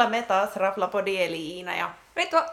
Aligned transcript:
Täällä 0.00 0.16
me 0.16 0.22
taas 0.22 0.56
Raflapodi 0.56 1.22
eli 1.22 1.56
Iina 1.56 1.76
ja 1.76 1.90
Ritva! 2.16 2.46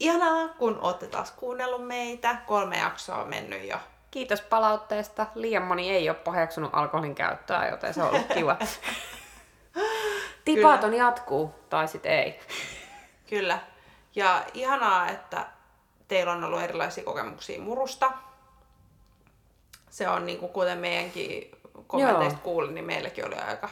ihanaa, 0.00 0.48
kun 0.48 0.78
olette 0.80 1.06
taas 1.06 1.30
kuunnellut 1.30 1.86
meitä. 1.86 2.36
Kolme 2.46 2.78
jaksoa 2.78 3.16
on 3.16 3.28
mennyt 3.28 3.68
jo. 3.68 3.76
Kiitos 4.10 4.40
palautteesta. 4.40 5.26
Liian 5.34 5.62
moni 5.62 5.90
ei 5.90 6.08
ole 6.08 6.16
paheksunut 6.16 6.70
alkoholin 6.72 7.14
käyttöä, 7.14 7.68
joten 7.68 7.94
se 7.94 8.02
on 8.02 8.08
ollut 8.08 8.26
kiva. 8.34 8.56
Tipaton 10.44 10.94
jatkuu, 10.94 11.54
tai 11.68 11.88
sitten 11.88 12.12
ei. 12.12 12.40
Kyllä. 13.28 13.58
Ja 14.14 14.42
ihanaa, 14.54 15.08
että 15.08 15.46
teillä 16.08 16.32
on 16.32 16.44
ollut 16.44 16.62
erilaisia 16.62 17.04
kokemuksia 17.04 17.60
murusta. 17.60 18.12
Se 19.90 20.08
on 20.08 20.26
niin 20.26 20.38
kuin 20.38 20.52
kuten 20.52 20.78
meidänkin 20.78 21.50
kommenteista 21.86 22.38
Joo. 22.38 22.44
kuulin, 22.44 22.74
niin 22.74 22.86
meilläkin 22.86 23.26
oli 23.26 23.36
aika 23.36 23.68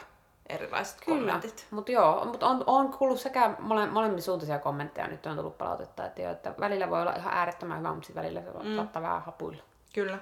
erilaiset 0.49 1.01
Kyllä, 1.05 1.17
kommentit. 1.17 1.67
mutta 1.71 1.91
joo, 1.91 2.25
mutta 2.25 2.47
on, 2.47 2.63
on 2.67 2.93
kuullut 2.93 3.19
sekä 3.19 3.55
mole, 3.59 3.85
molemmin 3.85 4.21
suuntaisia 4.21 4.59
kommentteja, 4.59 5.07
nyt 5.07 5.25
on 5.25 5.35
tullut 5.35 5.57
palautetta, 5.57 6.05
että, 6.05 6.21
jo, 6.21 6.31
että 6.31 6.53
välillä 6.59 6.89
voi 6.89 7.01
olla 7.01 7.13
ihan 7.13 7.33
äärettömän 7.33 7.79
hyvä, 7.79 7.93
mutta 7.93 8.15
välillä 8.15 8.41
se 8.41 8.47
mm. 8.63 8.75
saattaa 8.75 9.01
vähän 9.01 9.21
hapuilla. 9.21 9.63
Kyllä. 9.93 10.17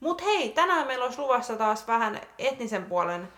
Mut 0.00 0.22
hei, 0.24 0.48
tänään 0.48 0.86
meillä 0.86 1.04
olisi 1.04 1.18
luvassa 1.18 1.56
taas 1.56 1.88
vähän 1.88 2.20
etnisen 2.38 2.84
puolen 2.84 3.28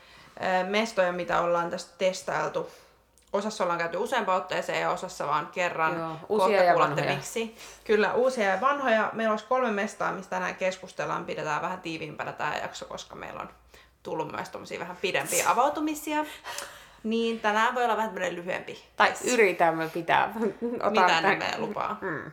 mestoja, 0.69 1.13
mitä 1.13 1.41
ollaan 1.41 1.71
tästä 1.71 1.95
testailtu. 1.99 2.71
Osassa 3.33 3.65
ollaan 3.65 3.79
käyty 3.79 3.97
useampaan 3.97 4.39
otteeseen 4.43 4.81
ja 4.81 4.91
osassa 4.91 5.27
vaan 5.27 5.47
kerran. 5.47 5.99
Joo, 5.99 6.09
Kohta 6.09 6.27
uusia 6.29 6.63
ja 6.63 6.79
vanhoja. 6.79 7.15
miksi. 7.15 7.57
Kyllä, 7.85 8.15
uusia 8.15 8.45
ja 8.51 8.61
vanhoja. 8.61 9.11
Meillä 9.13 9.33
olisi 9.33 9.47
kolme 9.47 9.71
mestaa, 9.71 10.13
mistä 10.13 10.31
tänään 10.31 10.55
keskustellaan. 10.55 11.25
Pidetään 11.25 11.63
vähän 11.63 11.81
tiiviimpänä 11.81 12.33
tämä 12.33 12.57
jakso, 12.57 12.85
koska 12.85 13.15
meillä 13.15 13.41
on 13.41 13.49
tullut 14.03 14.33
myös 14.33 14.49
tommosia 14.49 14.81
vähän 14.81 14.97
pidempiä 14.97 15.51
avautumisia. 15.51 16.25
Niin 17.03 17.41
tänään 17.41 17.75
voi 17.75 17.85
olla 17.85 17.97
vähän 17.97 18.11
tämmöinen 18.11 18.37
lyhyempi. 18.37 18.85
Tai 18.97 19.13
yritämme 19.25 19.89
pitää. 19.89 20.35
Otan 20.81 20.93
Mitä 20.93 21.21
nimeä 21.21 21.55
lupaa. 21.59 21.99
Mm. 22.01 22.33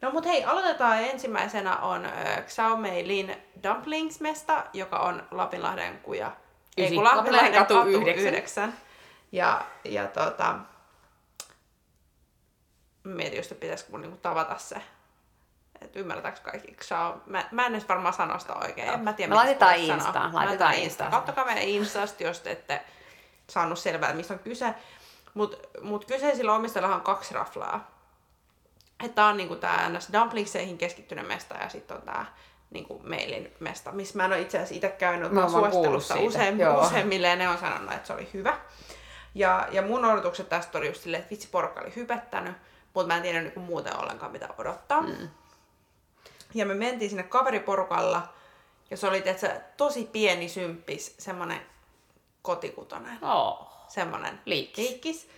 No 0.00 0.10
mut 0.10 0.24
hei, 0.26 0.44
aloitetaan. 0.44 1.02
Ensimmäisenä 1.02 1.76
on 1.76 2.04
äh, 2.04 2.44
Xiao 2.46 2.76
Mei 2.76 3.08
Lin 3.08 3.36
Dumplings-mesta, 3.62 4.64
joka 4.72 4.98
on 4.98 5.22
Lapinlahden 5.30 5.98
kuja. 5.98 6.32
Ei 6.76 6.86
Ysi- 6.86 6.94
kun 6.94 7.04
Lapinlahden 7.04 7.52
katu 7.52 7.74
katu 7.74 7.88
yhdeksän. 7.88 8.28
9. 8.28 8.74
Ja, 9.32 9.66
ja 9.84 10.06
tota, 10.06 10.58
mietin 13.04 13.36
just, 13.36 13.52
että 13.52 13.60
pitäisikö 13.60 13.90
mun 13.90 14.00
niinku 14.00 14.18
tavata 14.22 14.58
se. 14.58 14.76
Että 15.80 15.98
ymmärtääkö 15.98 16.40
kaikki 16.42 16.72
Xiao. 16.74 17.22
Mä, 17.26 17.44
mä 17.50 17.66
en 17.66 17.72
edes 17.74 17.88
varmaan 17.88 18.14
sano 18.14 18.38
sitä 18.38 18.54
oikein. 18.54 18.88
En 18.88 19.00
mä 19.00 19.12
tiedä, 19.12 19.28
Me 19.28 19.34
laitetaan 19.34 20.02
sanoa. 20.02 20.30
laitetaan. 20.32 20.74
Instaan. 20.74 21.10
Kattokaa 21.10 21.44
meidän 21.44 21.62
Instasta, 21.64 22.22
jos 22.22 22.40
te 22.40 22.50
ette 22.50 22.80
saanut 23.50 23.78
selvää, 23.78 24.12
mistä 24.12 24.34
on 24.34 24.40
kyse. 24.40 24.74
Mutta 25.34 25.56
mut 25.82 26.04
kyseisillä 26.04 26.54
omistajillahan 26.54 26.96
on 26.98 27.04
kaksi 27.04 27.34
raflaa. 27.34 27.90
Tää 29.14 29.26
on 29.26 29.36
niinku 29.36 29.56
tää 29.56 29.88
ns. 29.88 30.08
dumplingseihin 30.12 30.78
keskittynyt 30.78 31.26
mesta 31.28 31.54
ja 31.54 31.68
sitten 31.68 31.96
on 31.96 32.02
tää 32.02 32.26
niinku 32.70 33.00
meilin 33.02 33.54
mesta, 33.60 33.92
missä 33.92 34.16
mä 34.16 34.24
en 34.24 34.32
ole 34.32 34.40
itse 34.40 34.58
asiassa 34.58 34.74
itse 34.74 34.88
käynyt, 34.88 35.32
Mä 35.32 35.48
siitä, 35.48 36.18
usein, 36.20 36.58
joo. 36.58 36.86
useimmille 36.86 37.28
ja 37.28 37.36
ne 37.36 37.48
on 37.48 37.58
sanonut, 37.58 37.92
että 37.92 38.06
se 38.06 38.12
oli 38.12 38.28
hyvä. 38.34 38.58
Ja, 39.34 39.68
ja 39.70 39.82
mun 39.82 40.04
odotukset 40.04 40.48
tästä 40.48 40.78
oli 40.78 40.86
just 40.86 41.02
silleen, 41.02 41.20
että 41.20 41.30
vitsi 41.30 41.48
porukka 41.48 41.80
oli 41.80 41.92
hypettänyt, 41.96 42.54
mutta 42.94 43.06
mä 43.06 43.16
en 43.16 43.22
tiedä 43.22 43.40
niinku 43.40 43.60
muuten 43.60 43.96
ollenkaan 43.96 44.32
mitä 44.32 44.48
odottaa. 44.58 45.00
Mm. 45.00 45.28
Ja 46.54 46.66
me 46.66 46.74
mentiin 46.74 47.10
sinne 47.10 47.22
kaveriporukalla 47.22 48.22
ja 48.90 48.96
se 48.96 49.06
oli 49.08 49.22
tietysti, 49.22 49.46
tosi 49.76 50.08
pieni 50.12 50.48
symppis, 50.48 51.14
semmonen 51.18 51.60
kotikutonen 52.42 53.18
Oh. 53.22 53.68
semmonen 53.88 54.40
Liikkis. 54.44 54.88
liikkis. 54.88 55.28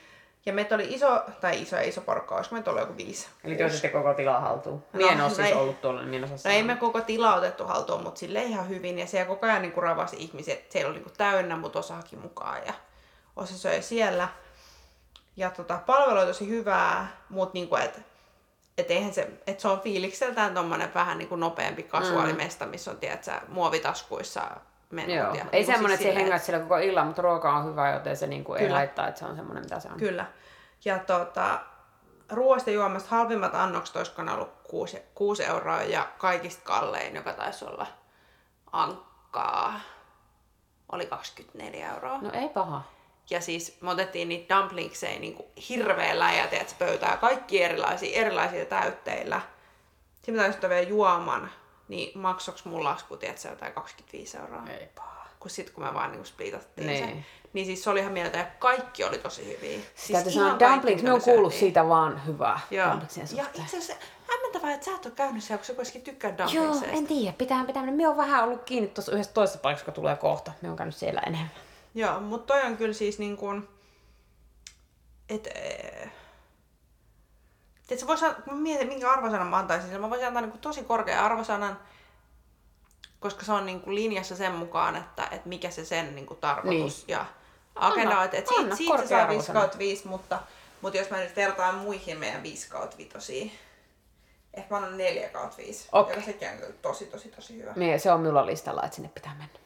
Ja 0.47 0.53
meitä 0.53 0.75
oli 0.75 0.95
iso, 0.95 1.23
tai 1.41 1.63
iso 1.63 1.77
ja 1.77 1.83
iso 1.83 2.01
porukka, 2.01 2.35
olisiko 2.35 2.55
meitä 2.55 2.71
ollut 2.71 2.83
joku 2.83 2.97
viisi. 2.97 3.27
Eli 3.45 3.57
te 3.57 3.65
otitte 3.67 3.89
koko 3.89 4.15
tilaa 4.15 4.41
haltuun. 4.41 4.85
No, 4.93 4.99
Mie 4.99 5.09
en 5.13 5.21
ole 5.21 5.29
siis 5.29 5.39
näin. 5.39 5.57
ollut 5.57 5.81
tuolla, 5.81 6.01
niin 6.01 6.11
mie 6.11 6.19
en 6.19 6.25
osaa 6.25 6.37
No 6.53 6.57
ei 6.57 6.63
me 6.63 6.77
koko 6.77 7.01
tila 7.01 7.35
otettu 7.35 7.65
haltuun, 7.67 8.03
mutta 8.03 8.19
sille 8.19 8.43
ihan 8.43 8.69
hyvin. 8.69 8.99
Ja 8.99 9.07
siellä 9.07 9.27
koko 9.29 9.47
ajan 9.47 9.63
niinku 9.63 9.81
ravasi 9.81 10.17
ihmisiä. 10.19 10.55
että 10.55 10.73
Siellä 10.73 10.89
oli 10.91 10.97
niinku 10.99 11.13
täynnä, 11.17 11.57
mutta 11.57 11.79
osa 11.79 11.95
haki 11.95 12.17
mukaan 12.17 12.67
ja 12.67 12.73
osa 13.37 13.59
söi 13.59 13.83
siellä. 13.83 14.29
Ja 15.37 15.51
tota, 15.51 15.79
palvelu 15.87 16.19
oli 16.19 16.27
tosi 16.27 16.49
hyvää, 16.49 17.17
mutta 17.29 17.55
niinku, 17.55 17.77
et, 17.77 18.01
et 18.79 18.91
eihän 18.91 19.15
se, 19.15 19.31
et 19.47 19.61
se 19.61 19.69
on 19.69 19.81
fiilikseltään 19.81 20.55
tommonen 20.55 20.95
vähän 20.95 21.19
niinku 21.19 21.37
nopeampi 21.37 21.83
kasuaalimesta, 21.83 22.67
missä 22.67 22.91
on 22.91 22.97
tiedätkö, 22.97 23.33
muovitaskuissa 23.49 24.51
menut. 24.91 25.17
Joo. 25.17 25.27
Ja, 25.27 25.33
Ei 25.33 25.35
niinku 25.35 25.51
siis 25.53 25.67
semmonen, 25.67 25.95
että 25.95 26.03
se 26.03 26.09
silleen, 26.09 26.25
hengaat 26.25 26.43
siellä 26.43 26.63
koko 26.63 26.79
illan, 26.79 27.07
mutta 27.07 27.23
ruoka 27.23 27.53
on 27.57 27.65
hyvä, 27.65 27.91
joten 27.91 28.17
se 28.17 28.27
niinku 28.27 28.55
ei 28.55 28.63
Kyllä. 28.63 28.77
haittaa, 28.77 29.09
että 29.09 29.19
se 29.19 29.25
on 29.25 29.37
semmonen, 29.37 29.63
mitä 29.63 29.81
se 29.81 29.89
on. 29.89 29.97
Kyllä. 29.97 30.27
Ja 30.85 30.99
tota, 30.99 31.61
ruoasta 32.31 32.71
ja 32.71 32.75
juomasta 32.75 33.11
halvimmat 33.11 33.55
annokset 33.55 33.97
olisiko 33.97 34.23
ne 34.23 34.33
ollut 34.33 34.53
6, 34.63 35.03
6 35.15 35.45
euroa 35.45 35.83
ja 35.83 36.09
kaikista 36.19 36.63
kallein, 36.65 37.15
joka 37.15 37.33
taisi 37.33 37.65
olla 37.65 37.87
ankkaa, 38.73 39.81
oli 40.93 41.07
24 41.07 41.95
euroa. 41.95 42.19
No 42.19 42.31
ei 42.33 42.49
paha. 42.49 42.83
Ja 43.33 43.41
siis 43.41 43.77
me 43.81 43.91
otettiin 43.91 44.29
niitä 44.29 44.57
dumplingseja 44.57 45.21
niin 45.21 45.35
kuin 45.35 45.47
hirveän 45.69 46.19
läjä, 46.19 46.47
tiedätkö, 46.47 46.75
pöytää, 46.79 47.17
kaikki 47.17 47.63
erilaisia, 47.63 48.21
erilaisia 48.21 48.65
täytteillä. 48.65 49.41
Sitten 50.15 50.35
mä 50.35 50.43
taisin 50.43 50.61
vielä 50.69 50.89
juoman, 50.89 51.51
niin 51.89 52.19
maksoks 52.19 52.65
mun 52.65 52.85
lasku, 52.85 53.17
tiedätkö, 53.17 53.49
jotain 53.49 53.73
25 53.73 54.37
euroa. 54.37 54.63
Ei. 54.81 54.89
Kun 55.41 55.51
sit 55.51 55.71
kun 55.71 55.85
me 55.85 55.95
vaan 55.95 56.13
niin 56.13 56.27
splitattiin 56.27 56.87
Niin. 56.87 57.05
se. 57.09 57.25
Niin 57.53 57.67
siis 57.67 57.85
se 57.85 57.91
oli 57.91 58.01
ihan 58.01 58.13
mieltä 58.13 58.39
ja 58.39 58.47
kaikki 58.59 59.05
oli 59.05 59.19
tosi 59.19 59.45
hyviä. 59.47 59.79
Siis 59.95 60.13
täytyy 60.13 60.33
sanoa, 60.33 60.59
dumplings, 60.59 61.03
me 61.03 61.13
on 61.13 61.19
me 61.19 61.25
kuullut 61.25 61.55
siitä 61.55 61.89
vaan 61.89 62.27
hyvää. 62.27 62.61
Joo. 62.71 62.87
Ja 62.87 63.45
itse 63.55 63.77
asiassa 63.77 63.95
hämmentävää, 64.31 64.75
että 64.75 64.85
sä 64.85 64.95
et 64.95 65.07
ole 65.07 65.15
käynyt 65.17 65.45
siellä, 65.45 65.59
kun 65.59 65.67
sä 65.67 65.75
kuitenkin 65.75 66.03
tykkää 66.03 66.31
Joo, 66.39 66.47
dumplingseista. 66.65 66.97
en 66.99 67.07
tiedä. 67.07 67.33
Pitää, 67.39 67.65
pitää 67.65 67.83
mennä. 67.83 67.97
Minä 67.97 68.11
on 68.11 68.17
vähän 68.17 68.45
ollut 68.45 68.63
kiinni 68.65 68.89
tuossa 68.89 69.13
yhdessä 69.13 69.33
toisessa 69.33 69.59
paikassa, 69.59 69.83
joka 69.85 69.93
tulee 69.93 70.17
kohta. 70.17 70.53
Me 70.63 70.71
on 70.71 70.77
käynyt 70.77 70.97
siellä 70.97 71.21
enemmän. 71.27 71.51
Joo, 71.95 72.21
mutta 72.21 72.55
toi 72.55 72.67
on 72.67 72.77
kyllä 72.77 72.95
siis 72.95 73.19
niin 73.19 73.37
kuin, 73.37 73.69
että 75.29 75.51
et 77.91 77.99
sä 77.99 78.07
vois, 78.07 78.23
mä 78.23 78.55
mietin, 78.55 78.89
minkä 78.89 79.11
arvosanan 79.11 79.47
mä 79.47 79.59
antaisin, 79.59 79.87
sille, 79.87 80.01
mä 80.01 80.11
voisin 80.11 80.27
antaa 80.27 80.43
niin 80.43 80.59
tosi 80.59 80.83
korkean 80.83 81.25
arvosanan, 81.25 81.81
koska 83.21 83.45
se 83.45 83.53
on 83.53 83.67
niin 83.67 83.81
kuin 83.81 83.95
linjassa 83.95 84.37
sen 84.37 84.53
mukaan, 84.53 84.97
että, 84.97 85.29
että 85.31 85.49
mikä 85.49 85.71
se 85.71 85.85
sen 85.85 86.15
niin 86.15 86.27
kuin 86.27 86.41
tarkoitus 86.41 86.97
Niin. 86.97 87.13
ja 87.13 87.27
agenda 87.75 88.19
on. 88.19 88.25
Että, 88.25 88.37
että 88.37 88.55
siitä, 88.55 88.77
siitä 88.77 88.97
saa 88.97 89.01
5 89.09 89.15
arvosana. 89.15 89.61
kautta 89.61 89.79
5, 89.79 90.09
mutta, 90.09 90.41
mutta 90.81 90.99
jos 90.99 91.11
mä 91.11 91.19
nyt 91.19 91.37
vertaan 91.37 91.75
muihin 91.75 92.19
meidän 92.19 92.43
5 92.43 92.69
kautta 92.69 92.97
5, 92.97 93.53
ehkä 94.55 94.75
mä 94.75 94.77
annan 94.77 94.99
4 94.99 95.29
kautta 95.29 95.57
5, 95.57 95.89
Okei. 95.93 96.15
joka 96.15 96.27
sekin 96.27 96.49
on 96.49 96.57
kyllä 96.57 96.73
tosi, 96.83 97.07
tosi, 97.07 97.29
tosi 97.29 97.59
hyvä. 97.59 97.73
Niin, 97.77 98.01
se 98.01 98.13
on 98.13 98.21
minulla 98.21 98.47
listalla, 98.47 98.83
että 98.83 98.97
sinne 98.97 99.09
pitää 99.15 99.35
mennä. 99.35 99.62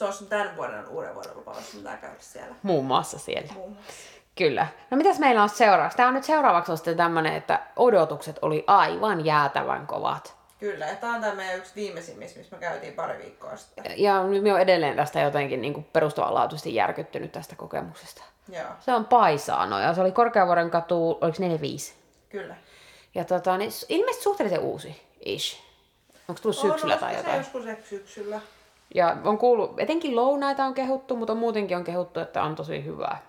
Se 0.00 0.04
on 0.04 0.12
sun 0.12 0.26
tämän 0.26 0.56
vuoden 0.56 0.88
uuden 0.88 1.14
vuoden 1.14 1.36
lupaus, 1.36 1.74
mitä 1.74 1.96
käydä 1.96 2.16
siellä. 2.18 2.54
Muun 2.62 2.84
muassa 2.84 3.18
siellä. 3.18 3.52
Muun 3.52 3.72
muassa. 3.72 3.92
Kyllä. 4.36 4.66
No 4.90 4.96
mitäs 4.96 5.18
meillä 5.18 5.42
on 5.42 5.48
seuraavaksi? 5.48 5.96
Tämä 5.96 6.08
on 6.08 6.14
nyt 6.14 6.24
seuraavaksi 6.24 6.72
on 6.72 6.78
sitten 6.78 6.96
tämmönen, 6.96 7.34
että 7.34 7.60
odotukset 7.76 8.38
oli 8.42 8.64
aivan 8.66 9.24
jäätävän 9.24 9.86
kovat. 9.86 10.36
Kyllä, 10.60 10.86
ja 10.86 10.94
tämä 10.96 11.14
on 11.14 11.20
tämä 11.20 11.34
meidän 11.34 11.58
yksi 11.58 11.72
viimeisimmistä, 11.76 12.38
missä 12.38 12.56
me 12.56 12.60
käytiin 12.60 12.92
pari 12.92 13.18
viikkoa 13.18 13.56
sitten. 13.56 13.84
Ja 13.96 14.22
nyt 14.22 14.42
me 14.42 14.52
on 14.52 14.60
edelleen 14.60 14.96
tästä 14.96 15.20
jotenkin 15.20 15.62
niin 15.62 15.84
perustavanlaatuisesti 15.84 16.74
järkyttynyt 16.74 17.32
tästä 17.32 17.56
kokemuksesta. 17.56 18.22
Joo, 18.48 18.68
Se 18.80 18.92
on 18.92 19.04
Paisaano 19.04 19.80
ja 19.80 19.94
se 19.94 20.00
oli 20.00 20.12
Korkeavuoren 20.12 20.70
katu, 20.70 21.10
oliko 21.10 21.36
45? 21.38 21.94
kyllä. 22.28 22.56
Ja 23.14 23.24
tota, 23.24 23.58
niin 23.58 23.70
ilmeisesti 23.88 24.22
suhteellisen 24.22 24.60
uusi 24.60 25.02
ish. 25.24 25.60
Onko 26.28 26.40
tullut 26.42 26.58
syksyllä 26.58 26.94
on, 26.94 27.00
tai 27.00 27.16
jotain? 27.16 27.44
Se 27.44 27.58
joskus 27.58 27.88
syksyllä. 27.88 28.40
Ja 28.94 29.16
on 29.24 29.38
kuullut, 29.38 29.80
etenkin 29.80 30.16
lounaita 30.16 30.64
on 30.64 30.74
kehuttu, 30.74 31.16
mutta 31.16 31.34
muutenkin 31.34 31.76
on 31.76 31.84
kehuttu, 31.84 32.20
että 32.20 32.42
on 32.42 32.54
tosi 32.54 32.84
hyvää. 32.84 33.22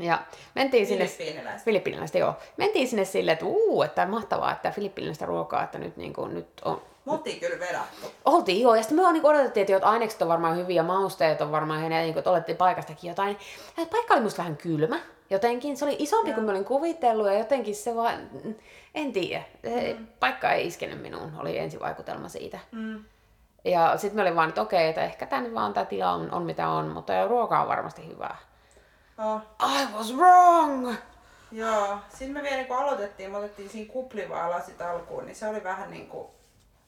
Ja 0.00 0.18
mentiin 0.54 0.86
sinne... 0.86 1.06
Filippiiniläistä. 1.06 1.64
Filippiiniläistä, 1.64 2.18
joo. 2.18 2.34
Mentiin 2.56 2.88
sinne 2.88 3.04
silleen, 3.04 3.32
että 3.32 3.46
uu, 3.46 3.82
että 3.82 4.06
mahtavaa, 4.06 4.52
että 4.52 4.70
filippiiniläistä 4.70 5.26
ruokaa, 5.26 5.64
että 5.64 5.78
nyt, 5.78 5.96
niin 5.96 6.12
kuin, 6.12 6.34
nyt 6.34 6.48
on... 6.64 6.82
Me 7.04 7.12
oltiin 7.12 7.40
kyllä 7.40 7.58
vedattu. 7.60 8.06
Oltiin 8.24 8.62
joo, 8.62 8.74
ja 8.74 8.82
sitten 8.82 9.04
me 9.04 9.12
niin 9.12 9.26
odotettiin, 9.26 9.74
että, 9.74 9.88
ainekset 9.88 10.22
on 10.22 10.28
varmaan 10.28 10.56
hyviä, 10.56 10.82
mausteet 10.82 11.40
on 11.40 11.52
varmaan 11.52 11.84
hyviä, 11.84 12.00
niin 12.00 12.12
kuin, 12.12 12.18
että 12.18 12.30
olettiin 12.30 12.56
paikastakin 12.56 13.08
jotain. 13.08 13.36
Ja 13.76 13.86
paikka 13.86 14.14
oli 14.14 14.22
musta 14.22 14.38
vähän 14.38 14.56
kylmä, 14.56 15.00
jotenkin 15.30 15.76
se 15.76 15.84
oli 15.84 15.96
isompi 15.98 16.32
kuin 16.32 16.44
mä 16.44 16.50
olin 16.50 16.64
kuvitellut, 16.64 17.26
ja 17.26 17.38
jotenkin 17.38 17.74
se 17.74 17.96
vaan, 17.96 18.14
en 18.94 19.12
tiedä, 19.12 19.42
se 19.62 19.96
paikka 20.20 20.52
ei 20.52 20.66
iskenyt 20.66 21.02
minuun, 21.02 21.32
oli 21.38 21.58
ensivaikutelma 21.58 22.28
siitä. 22.28 22.58
Mm. 22.72 23.04
Ja 23.64 23.96
sitten 23.96 24.16
me 24.16 24.22
olin 24.22 24.36
vaan, 24.36 24.48
että 24.48 24.62
okei, 24.62 24.88
että 24.88 25.04
ehkä 25.04 25.26
tämä 25.26 25.42
nyt 25.42 25.54
vaan 25.54 25.74
tämä 25.74 25.86
tila 25.86 26.12
on, 26.12 26.32
on 26.32 26.42
mitä 26.42 26.68
on, 26.68 26.88
mutta 26.88 27.26
ruoka 27.28 27.60
on 27.60 27.68
varmasti 27.68 28.08
hyvää. 28.08 28.36
Oh, 29.18 29.40
I 29.62 29.86
was 29.96 30.16
wrong! 30.16 30.94
joo. 31.52 31.98
Sitten 32.08 32.32
me 32.32 32.42
vielä 32.42 32.56
niin 32.56 32.66
kun 32.66 32.76
aloitettiin, 32.76 33.30
me 33.30 33.38
otettiin 33.38 33.70
siinä 33.70 33.92
kuplivaa 33.92 34.50
lasit 34.50 34.82
alkuun, 34.82 35.26
niin 35.26 35.36
se 35.36 35.48
oli 35.48 35.64
vähän 35.64 35.90
niin 35.90 36.06
kuin, 36.06 36.28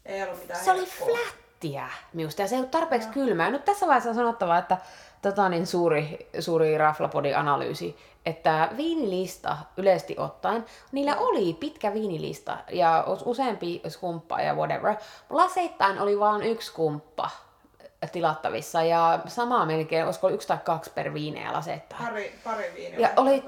ei 0.07 0.23
ollut 0.23 0.39
mitään 0.39 0.65
Se 0.65 0.71
oli 0.71 0.79
helppoa. 0.81 1.07
flätti. 1.07 1.51
flättiä 1.61 1.89
minusta 2.13 2.43
ja 2.43 2.49
se 2.49 2.55
ei 2.55 2.61
ole 2.61 2.69
tarpeeksi 2.69 3.09
no. 3.09 3.15
kylmää. 3.15 3.51
Nyt 3.51 3.65
tässä 3.65 3.87
vaiheessa 3.87 4.11
on 4.11 4.17
sanottava, 4.17 4.59
että 4.59 4.79
tota, 5.23 5.49
niin 5.49 5.67
suuri, 5.67 6.31
suuri 6.41 6.79
raflapodin 6.79 7.37
analyysi, 7.37 7.97
että 8.27 8.69
viinilista 8.77 9.57
yleisesti 9.77 10.15
ottaen, 10.19 10.65
niillä 10.93 11.17
oli 11.17 11.55
pitkä 11.55 11.95
viinilista 11.95 12.57
ja 12.71 13.05
useampi 13.25 13.83
skumppa 13.89 14.41
ja 14.41 14.55
whatever. 14.55 14.95
Laseittain 15.31 16.01
oli 16.01 16.21
vain 16.21 16.43
yksi 16.43 16.67
skumppa 16.67 17.31
tilattavissa 18.13 18.83
ja 18.83 19.19
samaa 19.27 19.67
melkein, 19.67 20.05
olisiko 20.05 20.29
yksi 20.29 20.49
tai 20.49 20.59
kaksi 20.65 20.91
per 20.95 21.15
viineä 21.15 21.53
laseittain. 21.53 22.05
Pari, 22.07 22.39
pari 22.45 22.73
viineä. 22.75 23.01
Ja 23.01 23.09
oli, 23.17 23.45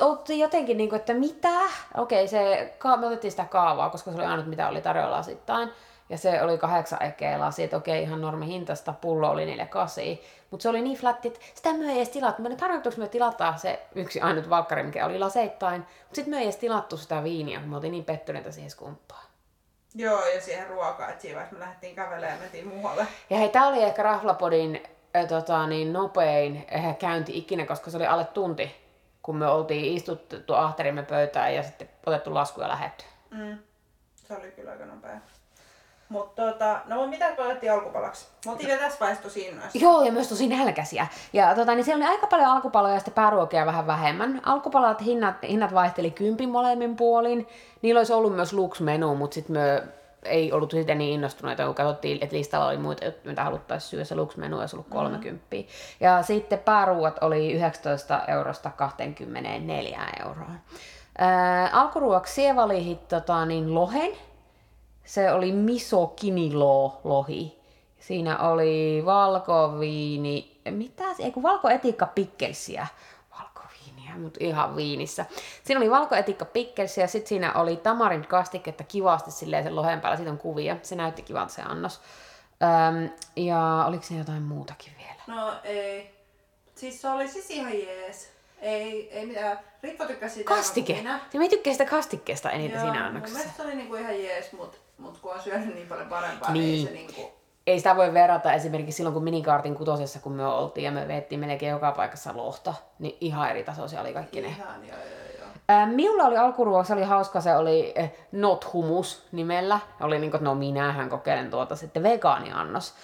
oltiin 0.00 0.40
jotenkin 0.40 0.76
niin 0.76 0.88
kuin, 0.88 1.00
että 1.00 1.14
mitä? 1.14 1.60
Okei, 1.96 2.28
se, 2.28 2.74
me 3.00 3.06
otettiin 3.06 3.30
sitä 3.30 3.44
kaavaa, 3.44 3.90
koska 3.90 4.10
se 4.10 4.16
oli 4.16 4.26
ainut 4.26 4.46
mitä 4.46 4.68
oli 4.68 4.80
tarjolla 4.80 5.16
lasittain. 5.16 5.70
Ja 6.08 6.18
se 6.18 6.42
oli 6.42 6.58
kahdeksan 6.58 7.02
ekeä 7.02 7.40
lasi, 7.40 7.62
että 7.62 7.76
okei, 7.76 8.02
ihan 8.02 8.20
normi 8.20 8.46
hintasta, 8.46 8.92
pullo 8.92 9.30
oli 9.30 9.46
4 9.46 9.66
kasi. 9.66 10.22
Mutta 10.50 10.62
se 10.62 10.68
oli 10.68 10.82
niin 10.82 10.98
flätti, 10.98 11.28
että 11.28 11.40
sitä 11.54 11.72
me 11.72 11.92
ei 11.92 11.96
edes 11.96 12.08
tilattu. 12.08 12.42
Me 12.42 12.56
tarkoituks 12.56 12.96
me 12.96 13.08
tilata 13.08 13.56
se 13.56 13.86
yksi 13.94 14.20
ainut 14.20 14.50
valkkari, 14.50 14.82
mikä 14.82 15.06
oli 15.06 15.18
laseittain. 15.18 15.80
Mutta 15.80 16.14
sitten 16.14 16.30
me 16.30 16.38
ei 16.38 16.44
edes 16.44 16.56
tilattu 16.56 16.96
sitä 16.96 17.24
viiniä, 17.24 17.60
kun 17.60 17.68
me 17.68 17.76
oltiin 17.76 17.90
niin 17.90 18.04
pettyneitä 18.04 18.50
siihen 18.50 18.70
skumppaan. 18.70 19.26
Joo, 19.94 20.26
ja 20.26 20.40
siihen 20.40 20.66
ruokaan, 20.66 21.10
että 21.10 21.22
siinä 21.22 21.48
me 21.50 21.58
lähdettiin 21.58 21.94
kävelemään 21.94 22.32
ja 22.32 22.40
mentiin 22.40 22.68
muualle. 22.68 23.06
Ja 23.30 23.36
hei, 23.38 23.48
tää 23.48 23.66
oli 23.66 23.82
ehkä 23.82 24.02
Raflapodin 24.02 24.82
äh, 25.16 25.26
tota, 25.26 25.66
niin, 25.66 25.92
nopein 25.92 26.66
äh, 26.74 26.98
käynti 26.98 27.38
ikinä, 27.38 27.66
koska 27.66 27.90
se 27.90 27.96
oli 27.96 28.06
alle 28.06 28.24
tunti, 28.24 28.76
kun 29.22 29.36
me 29.36 29.46
oltiin 29.46 29.96
istuttu 29.96 30.54
ahterimme 30.54 31.02
pöytään 31.02 31.54
ja 31.54 31.62
sitten 31.62 31.88
otettu 32.06 32.34
lasku 32.34 32.60
ja 32.60 32.68
lähetty. 32.68 33.04
Mm. 33.30 33.58
Se 34.16 34.34
oli 34.34 34.50
kyllä 34.50 34.70
aika 34.70 34.86
nopea. 34.86 35.20
Mutta 36.08 36.42
tota, 36.42 36.80
no 36.86 37.06
mitä 37.06 37.34
otettiin 37.38 37.72
alkupalaksi? 37.72 38.26
Me 38.44 38.50
oltiin 38.52 38.66
vielä 38.66 38.80
tässä 38.80 39.00
vaiheessa 39.00 39.24
tosi 39.24 39.40
innoissa. 39.40 39.78
Joo, 39.78 40.02
ja 40.02 40.12
myös 40.12 40.28
tosi 40.28 40.48
nälkäisiä. 40.48 41.06
Ja 41.32 41.54
tota, 41.54 41.74
niin 41.74 41.84
siellä 41.84 42.04
oli 42.04 42.14
aika 42.14 42.26
paljon 42.26 42.48
alkupaloja 42.48 42.94
ja 42.94 43.00
sitten 43.00 43.14
pääruokia 43.14 43.66
vähän 43.66 43.86
vähemmän. 43.86 44.40
Alkupalat 44.44 45.04
hinnat, 45.04 45.36
hinnat 45.42 45.74
vaihteli 45.74 46.10
kympin 46.10 46.48
molemmin 46.48 46.96
puolin. 46.96 47.48
Niillä 47.82 47.98
olisi 47.98 48.12
ollut 48.12 48.34
myös 48.34 48.52
Lux-menu, 48.52 49.14
mutta 49.14 49.34
sitten 49.34 49.56
me 49.56 49.82
ei 50.26 50.52
ollut 50.52 50.70
siitä 50.70 50.94
niin 50.94 51.14
innostuneita, 51.14 51.66
kun 51.66 51.74
katsottiin, 51.74 52.18
että 52.20 52.36
listalla 52.36 52.68
oli 52.68 52.78
muita 52.78 53.06
mitä 53.24 53.44
haluttaisiin 53.44 53.90
syödä. 53.90 54.04
Se 54.04 54.14
Lux-menu 54.14 54.58
olisi 54.58 54.76
ollut 54.76 54.88
30. 54.90 55.56
Mm. 55.56 55.64
Ja 56.00 56.22
sitten 56.22 56.58
pääruuat 56.58 57.22
oli 57.22 57.52
19 57.52 58.20
eurosta 58.28 58.70
24 58.76 60.00
euroon. 60.26 60.58
Ää, 61.18 61.70
alkuruoksi 61.72 62.34
sie 62.34 62.54
tota, 63.08 63.46
niin 63.46 63.74
lohen, 63.74 64.12
se 65.06 65.32
oli 65.32 65.52
miso 65.52 66.06
kinilo 66.06 67.00
lohi. 67.04 67.58
Siinä 67.98 68.38
oli 68.38 69.02
valkoviini, 69.04 70.60
mitä, 70.70 71.04
ei 71.18 71.30
kun 71.30 71.42
valkoetikka 71.42 72.06
pikkelsiä. 72.06 72.86
Valkoviiniä, 73.38 74.16
mutta 74.16 74.38
ihan 74.42 74.76
viinissä. 74.76 75.26
Siinä 75.64 75.80
oli 75.80 75.90
valkoetikka 75.90 76.44
pikkelsiä 76.44 77.04
ja 77.04 77.08
sitten 77.08 77.28
siinä 77.28 77.52
oli 77.52 77.76
tamarin 77.76 78.26
kastiketta 78.26 78.84
kivasti 78.84 79.30
silleen 79.30 79.64
sen 79.64 79.76
lohen 79.76 80.00
päällä. 80.00 80.16
Siitä 80.16 80.32
on 80.32 80.38
kuvia. 80.38 80.76
Se 80.82 80.94
näytti 80.94 81.22
kivalta 81.22 81.52
se 81.52 81.62
annos. 81.62 82.00
Öm, 82.62 83.10
ja 83.36 83.84
oliko 83.88 84.02
se 84.02 84.14
jotain 84.14 84.42
muutakin 84.42 84.92
vielä? 84.98 85.40
No 85.40 85.52
ei. 85.64 86.14
Siis 86.74 87.02
se 87.02 87.08
oli 87.08 87.28
siis 87.28 87.50
ihan 87.50 87.72
jees. 87.72 88.30
Ei, 88.60 89.10
ei 89.12 89.26
mitään. 89.26 89.58
Rippo 89.82 90.04
tykkäsi 90.04 90.34
sitä 90.34 90.48
Kastike. 90.48 90.94
Minä. 90.94 91.20
Ja 91.32 91.40
mä 91.40 91.48
tykkään 91.48 91.74
sitä 91.74 91.90
kastikkeesta 91.90 92.50
eniten 92.50 92.74
Joo, 92.74 92.84
siinä 92.84 93.06
annoksessa. 93.06 93.38
Mun 93.38 93.46
mielestä 93.46 93.62
se 93.62 93.68
oli 93.68 93.76
niinku 93.76 93.94
ihan 93.94 94.22
jees, 94.22 94.52
mutta 94.52 94.78
mutta 94.98 95.18
kun 95.22 95.32
on 95.32 95.40
syönyt 95.40 95.74
niin 95.74 95.88
paljon 95.88 96.08
parempaa, 96.08 96.52
niin, 96.52 96.62
niin 96.62 96.78
ei 96.78 96.84
se 96.86 96.92
niinku... 96.92 97.36
Ei 97.66 97.78
sitä 97.78 97.96
voi 97.96 98.14
verrata 98.14 98.52
esimerkiksi 98.52 98.96
silloin, 98.96 99.14
kun 99.14 99.24
minikaartin 99.24 99.74
kutosessa, 99.74 100.20
kun 100.20 100.32
me 100.32 100.46
oltiin 100.46 100.84
ja 100.84 100.90
me 100.90 101.08
veettiin 101.08 101.40
melkein 101.40 101.70
joka 101.70 101.92
paikassa 101.92 102.36
lohta, 102.36 102.74
niin 102.98 103.16
ihan 103.20 103.50
eri 103.50 103.64
tasoisia 103.64 104.00
oli 104.00 104.12
kaikki 104.12 104.40
ne. 104.40 104.48
Ihan, 104.48 104.86
joo, 104.88 104.96
joo, 104.98 105.38
joo. 105.38 105.48
Ää, 105.68 105.86
minulla 105.86 106.24
oli 106.24 106.36
alkuruoka, 106.36 106.84
se 106.84 106.92
oli 106.92 107.02
hauska, 107.02 107.40
se 107.40 107.56
oli 107.56 107.92
eh, 107.94 108.12
Not 108.32 108.72
Humus 108.72 109.26
nimellä. 109.32 109.80
Oli 110.00 110.18
niin 110.18 110.30
kuin, 110.30 110.44
no 110.44 110.54
minähän 110.54 111.08
kokeilen 111.08 111.50
tuota 111.50 111.76
sitten 111.76 112.02
vegaaniannos. 112.02 112.94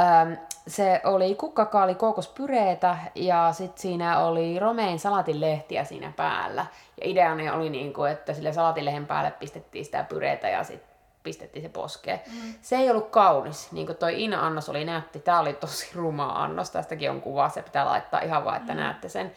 Ähm, 0.00 0.32
se 0.66 1.00
oli 1.04 1.34
kukkakaali 1.34 1.94
kokospyreetä 1.94 2.96
ja 3.14 3.52
sitten 3.52 3.82
siinä 3.82 4.18
oli 4.18 4.58
romein 4.58 4.98
salatinlehtiä 4.98 5.84
siinä 5.84 6.12
päällä. 6.16 6.66
Ja 7.00 7.08
ideani 7.08 7.50
oli 7.50 7.70
niin 7.70 7.92
kuin, 7.92 8.12
että 8.12 8.34
sille 8.34 8.52
salatinlehen 8.52 9.06
päälle 9.06 9.30
pistettiin 9.30 9.84
sitä 9.84 10.04
pyreitä 10.04 10.48
ja 10.48 10.64
sitten 10.64 10.91
pistettiin 11.22 11.62
se 11.62 11.68
poskeen. 11.68 12.20
Mm. 12.26 12.54
Se 12.62 12.76
ei 12.76 12.90
ollut 12.90 13.10
kaunis, 13.10 13.72
niin 13.72 13.86
kuin 13.86 13.96
toi 13.96 14.22
Ina-annos 14.22 14.68
oli 14.68 14.84
nätti. 14.84 15.20
Tämä 15.20 15.40
oli 15.40 15.52
tosi 15.52 15.90
ruma 15.94 16.26
annos, 16.26 16.70
tästäkin 16.70 17.10
on 17.10 17.20
kuva, 17.20 17.48
se 17.48 17.62
pitää 17.62 17.84
laittaa 17.84 18.20
ihan 18.20 18.44
vaan, 18.44 18.56
että 18.56 18.72
mm. 18.72 18.78
näette 18.78 19.08
sen. 19.08 19.32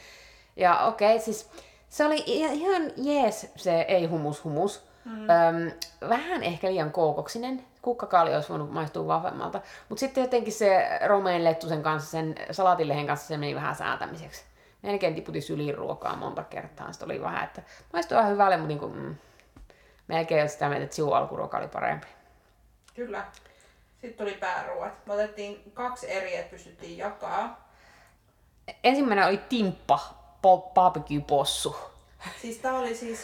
Ja 0.55 0.79
okei, 0.79 1.15
okay, 1.15 1.25
siis 1.25 1.49
se 1.89 2.05
oli 2.05 2.23
ihan 2.25 2.91
jees 2.97 3.51
se 3.55 3.81
ei 3.81 4.05
humus 4.05 4.43
humus. 4.43 4.83
Mm. 5.05 5.29
Öm, 5.29 5.71
vähän 6.09 6.43
ehkä 6.43 6.67
liian 6.67 6.91
kookoksinen. 6.91 7.65
Kukkakaali 7.81 8.35
olisi 8.35 8.49
voinut 8.49 8.71
maistua 8.71 9.07
vahvemmalta. 9.07 9.61
Mutta 9.89 9.99
sitten 9.99 10.21
jotenkin 10.21 10.53
se 10.53 10.99
romein 11.05 11.43
lettusen 11.43 11.83
kanssa, 11.83 12.11
sen 12.11 12.35
salatilehen 12.51 13.07
kanssa 13.07 13.27
se 13.27 13.37
meni 13.37 13.55
vähän 13.55 13.75
säätämiseksi. 13.75 14.43
Melkein 14.81 15.15
tiputin 15.15 15.41
syliin 15.41 15.75
ruokaa 15.75 16.15
monta 16.15 16.43
kertaa. 16.43 16.91
Sitten 16.91 17.05
oli 17.05 17.21
vähän, 17.21 17.43
että 17.43 17.61
maistuu 17.93 18.17
ihan 18.17 18.31
hyvälle, 18.31 18.57
mutta 18.57 18.67
niin 18.67 18.79
kuin, 18.79 18.95
mm, 18.95 19.15
melkein 20.07 20.41
jo 20.41 20.47
sitä 20.47 20.69
mieltä, 20.69 20.83
että 20.83 20.95
sinun 20.95 21.17
alkuruoka 21.17 21.57
oli 21.57 21.67
parempi. 21.67 22.07
Kyllä. 22.95 23.25
Sitten 24.01 24.27
tuli 24.27 24.37
pääruoat. 24.37 25.05
Me 25.05 25.13
otettiin 25.13 25.71
kaksi 25.73 26.11
eri, 26.11 26.35
että 26.35 26.51
pystyttiin 26.51 26.97
jakaa. 26.97 27.69
Ensimmäinen 28.83 29.25
oli 29.25 29.37
timppa, 29.37 29.99
barbecue 30.73 31.21
possu. 31.27 31.75
Siis 32.41 32.57
tää 32.57 32.73
oli 32.73 32.95
siis, 32.95 33.19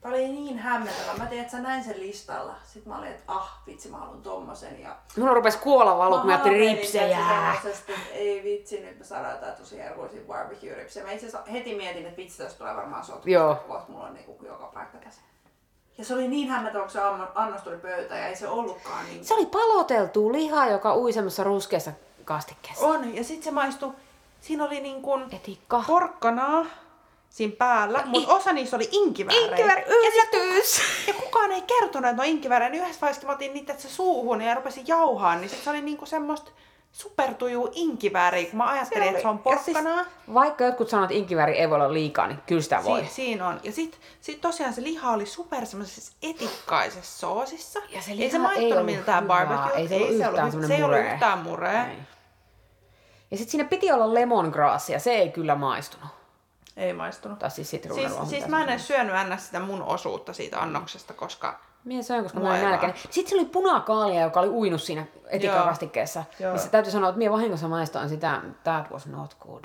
tää 0.00 0.10
oli 0.10 0.28
niin 0.28 0.58
hämmentävä. 0.58 1.16
Mä 1.18 1.26
tiedän, 1.26 1.44
että 1.44 1.56
sä 1.56 1.62
näin 1.62 1.84
sen 1.84 2.00
listalla. 2.00 2.54
Sitten 2.64 2.92
mä 2.92 2.98
olin, 2.98 3.10
että 3.10 3.22
ah, 3.26 3.62
vitsi, 3.66 3.88
mä 3.88 3.96
haluan 3.96 4.22
tommosen. 4.22 4.80
Ja... 4.80 4.96
Mulla 5.16 5.34
rupesi 5.34 5.58
kuolla 5.58 5.98
valu, 5.98 6.16
kun 6.16 6.26
mä 6.26 6.32
ajattelin 6.32 6.76
ripsejä. 6.76 7.18
ei 8.12 8.44
vitsi, 8.44 8.80
nyt 8.80 8.98
me 8.98 9.04
saadaan 9.04 9.38
tää 9.38 9.52
tosi 9.52 9.78
herkuisia 9.78 10.20
barbecue 10.26 10.74
ripsejä. 10.74 11.06
Mä 11.06 11.12
itse 11.12 11.26
heti 11.52 11.74
mietin, 11.74 12.06
että 12.06 12.16
vitsi, 12.16 12.38
tästä 12.38 12.58
tulee 12.58 12.76
varmaan 12.76 13.04
sotku. 13.04 13.30
Joo. 13.30 13.54
Kohta 13.54 13.92
mulla 13.92 14.06
on 14.06 14.14
niinku 14.14 14.46
joka 14.46 14.70
paikka 14.74 14.98
tässä. 14.98 15.20
Ja 16.00 16.06
se 16.06 16.14
oli 16.14 16.28
niin 16.28 16.48
hämmentävä, 16.48 16.82
kun 16.82 16.92
se 16.92 17.00
annos 17.34 17.62
tuli 17.62 17.76
pöytään 17.76 18.20
ja 18.20 18.28
ei 18.28 18.36
se 18.36 18.48
ollutkaan 18.48 19.06
niin. 19.06 19.24
Se 19.24 19.34
oli 19.34 19.46
paloteltu 19.46 20.32
lihaa, 20.32 20.66
joka 20.66 20.96
ui 20.96 21.12
semmoisessa 21.12 21.44
ruskeassa 21.44 21.92
kastikkeessa. 22.24 22.86
On, 22.86 23.16
ja 23.16 23.24
sitten 23.24 23.44
se 23.44 23.50
maistui, 23.50 23.92
siinä 24.40 24.64
oli 24.64 24.80
niin 24.80 25.02
kuin 25.02 25.34
Etikka. 25.34 25.84
porkkanaa 25.86 26.66
siinä 27.30 27.56
päällä, 27.58 28.02
mutta 28.06 28.34
osa 28.34 28.52
niistä 28.52 28.76
oli 28.76 28.88
inkiväärejä. 28.92 29.46
Inkivääri, 29.46 29.82
yllätys! 29.82 30.78
Ja, 30.78 30.84
ja, 31.06 31.20
kukaan 31.20 31.52
ei 31.52 31.62
kertonut, 31.62 32.10
että 32.10 32.22
ne 32.22 32.34
on 32.62 32.72
niin 32.72 32.82
yhdessä 32.82 33.00
vaiheessa 33.00 33.26
mä 33.26 33.32
otin 33.32 33.54
niitä 33.54 33.74
se 33.78 33.88
suuhun 33.88 34.42
ja 34.42 34.54
rupesin 34.54 34.84
jauhaa, 34.86 35.36
niin 35.36 35.50
sit 35.50 35.64
se 35.64 35.70
oli 35.70 35.80
niinku 35.80 36.06
semmoista 36.06 36.50
supertujuu 36.92 37.70
inkivääri, 37.72 38.46
kun 38.46 38.56
mä 38.56 38.68
ajattelin, 38.70 39.08
että 39.08 39.22
se 39.22 39.28
on 39.28 39.38
porkkanaa. 39.38 40.04
Siis, 40.04 40.16
vaikka 40.34 40.64
jotkut 40.64 40.88
sanoo, 40.88 41.04
että 41.04 41.16
inkivääri 41.16 41.58
ei 41.58 41.70
voi 41.70 41.76
olla 41.76 41.92
liikaa, 41.92 42.26
niin 42.26 42.38
kyllä 42.46 42.62
sitä 42.62 42.84
voi. 42.84 43.00
Si- 43.04 43.14
siinä 43.14 43.48
on. 43.48 43.60
Ja 43.62 43.72
sitten 43.72 44.00
sit 44.20 44.40
tosiaan 44.40 44.72
se 44.74 44.82
liha 44.82 45.10
oli 45.10 45.26
super 45.26 45.66
semmoisessa 45.66 46.12
etikkaisessa 46.22 47.18
soosissa. 47.18 47.80
Ja 47.88 48.02
se 48.02 48.10
liha 48.10 48.24
ei 48.24 48.30
se 48.30 48.38
maistunut 48.38 48.84
miltään 48.84 49.26
barbecue. 49.26 49.72
Ei 49.74 49.88
se 49.88 49.96
ollut 49.96 50.10
yhtään 50.10 50.34
semmoinen 50.34 50.68
Se 50.68 50.74
ei 50.74 50.82
ollut 50.82 51.12
yhtään 51.12 51.38
muree. 51.38 51.80
Ei. 51.80 51.96
Ja 53.30 53.36
sitten 53.36 53.50
siinä 53.50 53.68
piti 53.68 53.92
olla 53.92 54.14
lemongrassia, 54.14 54.98
se 54.98 55.12
ei 55.12 55.30
kyllä 55.30 55.54
maistunut. 55.54 56.08
Ei 56.76 56.92
maistunut. 56.92 57.38
Tai 57.38 57.50
siis 57.50 57.70
Siis, 57.70 57.84
siis 58.28 58.46
mä 58.46 58.62
en 58.62 58.68
edes 58.68 58.86
syönyt 58.86 59.16
ennä 59.16 59.36
sitä 59.36 59.60
mun 59.60 59.82
osuutta 59.82 60.32
siitä 60.32 60.60
annoksesta, 60.60 61.14
koska 61.14 61.60
Mie 61.84 62.02
söin, 62.02 62.22
koska 62.22 62.40
mä 62.40 62.50
olin 62.50 62.62
nälkäinen. 62.62 62.96
Sitten 63.10 63.30
se 63.30 63.36
oli 63.36 63.44
punakaalia, 63.44 64.20
joka 64.20 64.40
oli 64.40 64.48
uinut 64.48 64.82
siinä 64.82 65.06
etikakastikkeessa. 65.26 66.24
Missä 66.52 66.70
täytyy 66.70 66.92
sanoa, 66.92 67.08
että 67.08 67.18
mie 67.18 67.30
vahingossa 67.30 67.68
maistoin 67.68 68.08
sitä, 68.08 68.40
that 68.64 68.90
was 68.90 69.06
not 69.06 69.36
good. 69.40 69.64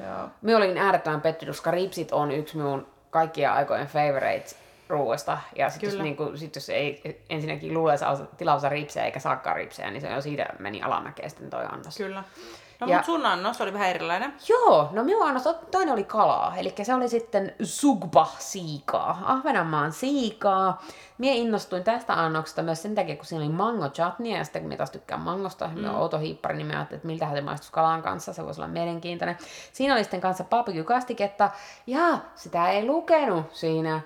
Joo. 0.00 0.28
Mie 0.42 0.56
olin 0.56 0.78
äärettömän 0.78 1.20
pettynyt, 1.20 1.54
koska 1.54 1.70
ripsit 1.70 2.12
on 2.12 2.30
yksi 2.30 2.56
minun 2.56 2.86
kaikkien 3.10 3.52
aikojen 3.52 3.86
favorite 3.86 4.56
ruoasta. 4.88 5.38
Ja 5.56 5.70
sitten 5.70 5.90
jos, 5.90 5.98
niinku, 5.98 6.36
sit 6.36 6.54
jos 6.54 6.68
ei 6.68 7.20
ensinnäkin 7.30 7.74
luulee 7.74 7.96
tilausa 8.36 8.68
ripsejä 8.68 9.06
eikä 9.06 9.20
saakaan 9.20 9.56
ripsejä, 9.56 9.90
niin 9.90 10.00
se 10.00 10.14
on 10.14 10.22
siitä 10.22 10.46
meni 10.58 10.82
alamäkeen 10.82 11.30
sitten 11.30 11.50
toi 11.50 11.64
annos. 11.72 11.96
Kyllä. 11.96 12.24
No 12.80 12.86
ja, 12.86 12.96
mutta 12.96 13.06
sun 13.06 13.26
annos 13.26 13.60
oli 13.60 13.72
vähän 13.72 13.90
erilainen. 13.90 14.34
Joo, 14.48 14.88
no 14.92 15.04
minun 15.04 15.26
annos, 15.28 15.48
toinen 15.70 15.94
oli 15.94 16.04
kalaa, 16.04 16.56
eli 16.56 16.74
se 16.82 16.94
oli 16.94 17.08
sitten 17.08 17.54
sugba 17.62 18.28
siikaa, 18.38 19.22
Ahvenanmaan 19.24 19.92
siikaa. 19.92 20.82
Mie 21.18 21.34
innostuin 21.34 21.84
tästä 21.84 22.14
annoksesta 22.14 22.62
myös 22.62 22.82
sen 22.82 22.94
takia, 22.94 23.16
kun 23.16 23.24
siinä 23.24 23.44
oli 23.44 23.52
mango 23.52 23.88
chutney, 23.88 24.32
ja 24.32 24.44
sitten 24.44 24.62
kun 24.62 24.68
minä 24.68 24.76
taas 24.76 24.90
tykkään 24.90 25.20
mangosta, 25.20 25.68
mm. 25.68 25.74
minä 25.74 25.96
outo 25.98 26.18
hiippari, 26.18 26.56
niin 26.56 26.66
minä 26.66 26.78
ajattelin, 26.78 26.98
että 26.98 27.06
miltähän 27.06 27.36
se 27.36 27.40
maistuisi 27.40 27.72
kalan 27.72 28.02
kanssa, 28.02 28.32
se 28.32 28.44
voisi 28.44 28.60
olla 28.60 28.68
mielenkiintoinen. 28.68 29.38
Siinä 29.72 29.94
oli 29.94 30.04
sitten 30.04 30.20
kanssa 30.20 30.44
barbecue-kastiketta, 30.44 31.50
ja 31.86 32.18
sitä 32.34 32.70
ei 32.70 32.84
lukenut 32.84 33.46
siinä 33.52 34.00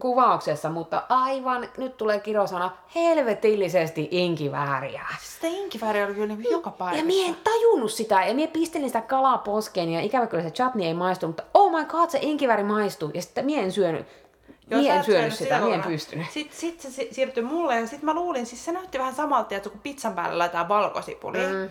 kuvauksessa, 0.00 0.70
mutta 0.70 1.02
aivan, 1.08 1.68
nyt 1.76 1.96
tulee 1.96 2.20
kirosana, 2.20 2.70
helvetillisesti 2.94 4.08
inkivääriä. 4.10 5.06
Sitä 5.22 5.46
inkivääriä 5.46 6.06
oli 6.06 6.14
kyllä 6.14 6.26
niin 6.26 6.50
joka 6.50 6.70
paikassa. 6.70 7.00
Ja 7.00 7.06
mie 7.06 7.26
en 7.26 7.36
tajunnut 7.44 7.92
sitä, 7.92 8.24
ja 8.24 8.34
mie 8.34 8.46
pistelin 8.46 8.88
sitä 8.88 9.00
kalaa 9.00 9.38
poskeen, 9.38 9.88
ja 9.88 10.00
ikävä 10.00 10.26
kyllä 10.26 10.42
se 10.42 10.50
chutney 10.50 10.86
ei 10.86 10.94
maistu, 10.94 11.26
mutta 11.26 11.42
oh 11.54 11.72
my 11.78 11.84
god, 11.84 12.10
se 12.10 12.18
inkivääri 12.22 12.62
maistuu, 12.62 13.10
ja 13.14 13.22
sitten 13.22 13.46
mie 13.46 13.60
en 13.60 13.72
syönyt, 13.72 14.06
Joo, 14.70 14.80
mie 14.80 14.92
en 14.92 15.04
syönyt 15.04 15.34
sitä, 15.34 15.60
mie 15.60 15.74
en 15.74 15.82
pystynyt. 15.82 16.30
Sitten 16.30 16.58
sit 16.58 16.80
se 16.80 16.90
si- 16.90 17.08
siirtyi 17.12 17.42
mulle 17.42 17.80
ja 17.80 17.86
sitten 17.86 18.04
mä 18.04 18.14
luulin, 18.14 18.46
siis 18.46 18.64
se 18.64 18.72
näytti 18.72 18.98
vähän 18.98 19.14
samalta, 19.14 19.54
että 19.54 19.70
kun 19.70 19.80
pizzan 19.80 20.14
päälle 20.14 20.36
laitetaan 20.36 20.68
valkosipulia. 20.68 21.48
Mm. 21.48 21.68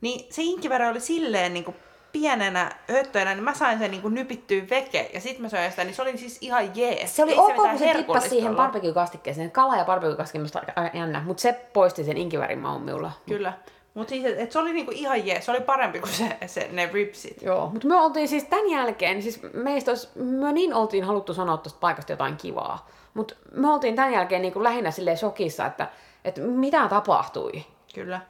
Niin 0.00 0.26
se 0.30 0.42
inkivärä 0.42 0.88
oli 0.88 1.00
silleen 1.00 1.54
niin 1.54 1.64
kuin 1.64 1.76
pienenä 2.14 2.70
höttöinä, 2.92 3.34
niin 3.34 3.44
mä 3.44 3.54
sain 3.54 3.78
sen 3.78 3.90
niin 3.90 4.02
kuin 4.02 4.14
nypittyä 4.14 4.62
veke 4.70 5.10
ja 5.14 5.20
sitten 5.20 5.42
mä 5.42 5.48
söin 5.48 5.70
sitä, 5.70 5.84
niin 5.84 5.94
se 5.94 6.02
oli 6.02 6.18
siis 6.18 6.38
ihan 6.40 6.76
jees. 6.76 7.16
Se 7.16 7.22
oli 7.22 7.32
Ei 7.32 7.38
ok, 7.38 7.54
kun 7.54 7.78
se 7.78 7.92
tippasi 7.96 8.28
siihen 8.28 8.56
barbecue-kastikkeeseen. 8.56 9.50
Kala 9.50 9.76
ja 9.76 9.84
barbecue-kastike 9.84 10.38
minusta 10.38 10.58
aika 10.58 10.98
jännä, 10.98 11.22
mutta 11.26 11.40
se 11.40 11.52
poisti 11.72 12.04
sen 12.04 12.16
inkivärin 12.16 12.58
maun 12.58 12.82
minulla. 12.82 13.12
Kyllä. 13.28 13.52
Mutta 13.94 14.10
siis, 14.10 14.24
et, 14.24 14.38
et 14.38 14.52
se 14.52 14.58
oli 14.58 14.72
niinku 14.72 14.92
ihan 14.94 15.26
jees, 15.26 15.44
se 15.44 15.50
oli 15.50 15.60
parempi 15.60 16.00
kuin 16.00 16.12
se, 16.12 16.36
se 16.46 16.68
ne 16.72 16.90
ripsit. 16.92 17.42
Joo, 17.42 17.68
mutta 17.68 17.88
me 17.88 17.96
oltiin 17.96 18.28
siis 18.28 18.44
tämän 18.44 18.70
jälkeen, 18.70 19.22
siis 19.22 19.40
meistä 19.52 19.90
olisi, 19.90 20.08
me 20.14 20.52
niin 20.52 20.74
oltiin 20.74 21.04
haluttu 21.04 21.34
sanoa 21.34 21.56
tuosta 21.56 21.80
paikasta 21.80 22.12
jotain 22.12 22.36
kivaa, 22.36 22.88
mutta 23.14 23.34
me 23.52 23.72
oltiin 23.72 23.96
tämän 23.96 24.12
jälkeen 24.12 24.42
niin 24.42 24.52
kuin 24.52 24.62
lähinnä 24.62 24.90
silleen 24.90 25.16
shokissa, 25.16 25.66
että, 25.66 25.88
että 26.24 26.40
mitä 26.40 26.88
tapahtui. 26.88 27.64
Kyllä. 27.94 28.20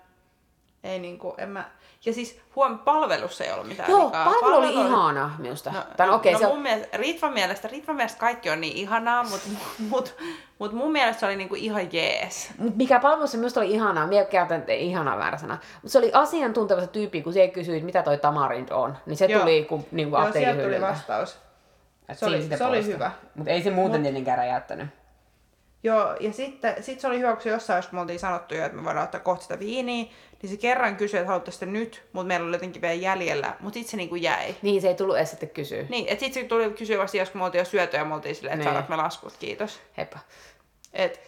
Ei 0.85 0.99
niinku, 0.99 1.35
en 1.39 1.49
mä... 1.49 1.65
Ja 2.05 2.13
siis 2.13 2.41
huom, 2.57 2.79
palvelussa 2.79 3.45
ei 3.45 3.53
ollut 3.53 3.69
mitään 3.69 3.91
Joo, 3.91 4.07
vikaa. 4.07 4.25
palvelu 4.25 4.57
oli 4.57 4.73
ihana 4.73 5.31
minusta. 5.39 5.71
No, 5.73 5.81
Tai 5.97 6.07
no, 6.07 6.15
okei, 6.15 6.33
no 6.33 6.39
se 6.39 6.47
mun 6.47 6.63
mielestä, 6.63 6.97
Ritvan 6.97 7.33
mielestä, 7.33 7.69
Ritvan 7.69 7.97
mielestä 7.97 8.21
kaikki 8.21 8.51
on 8.51 8.61
niin 8.61 8.77
ihanaa, 8.77 9.23
mutta 9.25 9.49
mut, 9.91 10.15
mut 10.59 10.73
mun 10.73 10.93
mielestä 10.93 11.21
se 11.21 11.27
oli 11.27 11.37
niinku 11.37 11.55
ihan 11.55 11.93
jees. 11.93 12.51
Mut 12.59 12.77
mikä 12.77 13.01
palvelussa 13.01 13.39
minusta 13.39 13.61
oli 13.61 13.71
ihanaa, 13.71 14.07
minä 14.07 14.25
käytän 14.25 14.65
ihanaa 14.69 15.19
väärä 15.19 15.39
mutta 15.43 15.59
se 15.87 15.99
oli 15.99 16.11
asiantunteva 16.13 16.81
se 16.81 16.87
tyyppi, 16.87 17.23
kun 17.23 17.33
se 17.33 17.49
kysyi, 17.49 17.81
mitä 17.81 18.03
toi 18.03 18.19
tamarind 18.19 18.69
on, 18.71 18.97
niin 19.07 19.17
se 19.17 19.25
Joo. 19.27 19.41
tuli 19.41 19.65
kun, 19.69 19.85
niin 19.93 20.11
kuin 20.11 20.23
Joo, 20.23 20.33
sieltä 20.33 20.63
tuli 20.63 20.81
vastaus. 20.81 21.39
Se 22.13 22.27
oli- 22.27 22.49
se 22.59 22.65
oli 22.65 22.87
hyvä. 22.87 23.11
Mutta 23.35 23.51
ei 23.51 23.63
se 23.63 23.71
muuten 23.71 24.01
Mut- 24.01 24.03
tietenkään 24.03 24.39
räjäyttänyt. 24.39 24.89
Joo, 25.85 26.17
ja 26.21 26.33
sitten 26.33 26.83
sit 26.85 27.01
se 27.01 27.07
oli 27.07 27.19
hyvä, 27.19 27.33
kun 27.33 27.43
se 27.43 27.49
jossain, 27.51 27.77
jos 27.79 27.93
me 27.93 28.01
oltiin 28.01 28.19
sanottu 28.21 28.55
jo, 28.55 28.65
että 28.65 28.77
me 28.77 28.85
voidaan 28.85 29.05
ottaa 29.05 29.21
kohta 29.21 29.43
sitä 29.43 29.59
viiniä, 29.59 30.05
niin 30.43 30.51
se 30.51 30.57
kerran 30.57 30.97
kysyi, 30.97 31.19
että 31.19 31.27
haluatte 31.29 31.51
sitä 31.51 31.67
nyt, 31.67 32.03
mutta 32.13 32.27
meillä 32.29 32.47
oli 32.47 32.55
jotenkin 32.57 32.83
vielä 32.83 32.95
jäljellä, 32.95 33.55
mutta 33.61 33.75
sitten 33.75 33.91
se 33.91 33.97
niinku 33.97 34.15
jäi. 34.15 34.55
Niin, 34.63 34.83
se 34.83 34.89
ei 34.89 34.95
tullut 34.95 35.17
edes 35.17 35.31
sitten 35.31 35.51
kysyä. 35.51 35.85
Niin, 35.89 36.09
että 36.09 36.25
sitten 36.25 36.43
se 36.43 36.49
tuli 36.49 36.71
kysyä 36.71 36.99
vasta, 36.99 37.17
jos 37.17 37.35
me 37.35 37.45
oltiin 37.45 37.59
jo 37.61 37.65
syöty 37.65 37.97
ja 37.97 38.05
me 38.05 38.15
oltiin 38.15 38.35
silleen, 38.35 38.53
että 38.55 38.59
Niin. 38.61 38.65
saadaanko 38.65 38.91
me 38.97 39.03
laskut, 39.03 39.37
kiitos. 39.39 39.81
Heippa. 39.97 40.19
Et, 40.93 41.21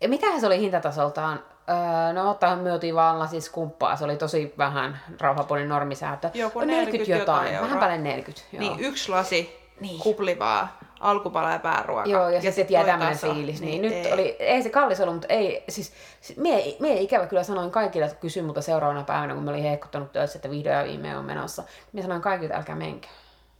Ja 0.00 0.08
mitähän 0.08 0.40
se 0.40 0.46
oli 0.46 0.58
hintatasoltaan? 0.58 1.44
Öö, 1.70 2.12
no 2.12 2.30
ottahan 2.30 2.58
me 2.58 2.72
oltiin 2.72 2.94
vaan 2.94 3.28
siis 3.28 3.50
kumppaa, 3.50 3.96
se 3.96 4.04
oli 4.04 4.16
tosi 4.16 4.54
vähän 4.58 5.00
rauhapuolin 5.20 5.68
normisäätö. 5.68 6.30
Joku 6.34 6.58
On 6.58 6.66
40 6.66 7.12
jotain 7.12 7.44
vähän 7.52 7.64
euroa. 7.64 7.80
päälle 7.80 7.98
40. 7.98 8.46
Joo. 8.52 8.60
niin, 8.60 8.80
yksi 8.80 9.10
lasi 9.10 9.56
Niin. 9.80 10.00
kuplivaa 10.00 10.78
alkupala 11.02 11.52
ja 11.52 11.58
pääruoka. 11.58 12.08
Joo, 12.08 12.22
ja, 12.22 12.30
ja 12.30 12.40
sitten 12.40 12.52
sit 12.52 12.70
jää 12.70 12.84
tämmöinen 12.84 13.18
fiilis. 13.18 13.60
Niin, 13.60 13.82
nyt 13.82 13.92
ei. 13.92 14.12
oli, 14.12 14.36
ei 14.38 14.62
se 14.62 14.70
kallis 14.70 15.00
ollut, 15.00 15.14
mutta 15.14 15.28
ei, 15.28 15.64
siis, 15.68 15.92
mie, 16.36 16.76
mie 16.80 17.00
ikävä 17.00 17.26
kyllä 17.26 17.42
sanoin 17.42 17.70
kaikille, 17.70 18.06
että 18.06 18.18
kysyin 18.18 18.44
multa 18.44 18.62
seuraavana 18.62 19.04
päivänä, 19.04 19.34
kun 19.34 19.42
me 19.42 19.50
olin 19.50 19.62
heikkuttanut 19.62 20.12
töissä, 20.12 20.38
että 20.38 20.50
vihdoin 20.50 20.76
ja 20.76 20.84
viimein 20.84 21.16
on 21.16 21.24
menossa. 21.24 21.64
Mie 21.92 22.02
sanoin 22.02 22.22
kaikille, 22.22 22.46
että 22.46 22.58
älkää 22.58 22.76
menkää. 22.76 23.10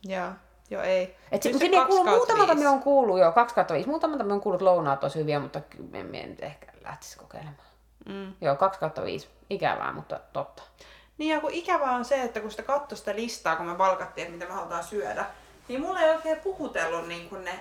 Joo, 0.04 0.28
joo 0.70 0.82
ei. 0.82 1.16
Et 1.32 1.42
Kyllä 1.42 1.58
se, 1.58 1.64
se 1.64 1.70
kuullut, 1.70 1.88
kautta 1.88 2.10
muutamalta 2.10 2.54
me 2.54 2.68
on 2.68 2.80
kuullut, 2.80 3.18
joo, 3.18 3.32
kaksi 3.32 3.54
kautta 3.54 3.74
viisi. 3.74 3.88
Muutamalta 3.88 4.24
me 4.24 4.32
on 4.32 4.40
kuullut 4.40 4.62
lounaat 4.62 5.02
olisi 5.02 5.18
hyviä, 5.18 5.40
mutta 5.40 5.60
en 5.92 6.06
mie 6.06 6.26
nyt 6.26 6.42
ehkä 6.42 6.66
lähtisi 6.84 7.18
kokeilemaan. 7.18 7.56
Mm. 8.06 8.32
Joo, 8.40 8.56
kaksi 8.56 8.80
kautta 8.80 9.04
viisi. 9.04 9.28
Ikävää, 9.50 9.92
mutta 9.92 10.20
totta. 10.32 10.62
Niin 11.18 11.34
ja 11.34 11.40
kun 11.40 11.50
ikävää 11.50 11.92
on 11.92 12.04
se, 12.04 12.22
että 12.22 12.40
kun 12.40 12.50
sitä 12.50 12.62
katsoi 12.62 12.98
sitä 12.98 13.14
listaa, 13.14 13.56
kun 13.56 13.66
me 13.66 13.78
valkattiin, 13.78 14.26
että 14.26 14.36
mitä 14.36 14.46
me 14.46 14.54
halutaan 14.54 14.84
syödä, 14.84 15.24
niin 15.68 15.80
mulla 15.80 16.00
ei 16.00 16.10
oikein 16.10 16.36
puhutellut 16.36 17.08
niin 17.08 17.28
kuin 17.28 17.44
ne 17.44 17.60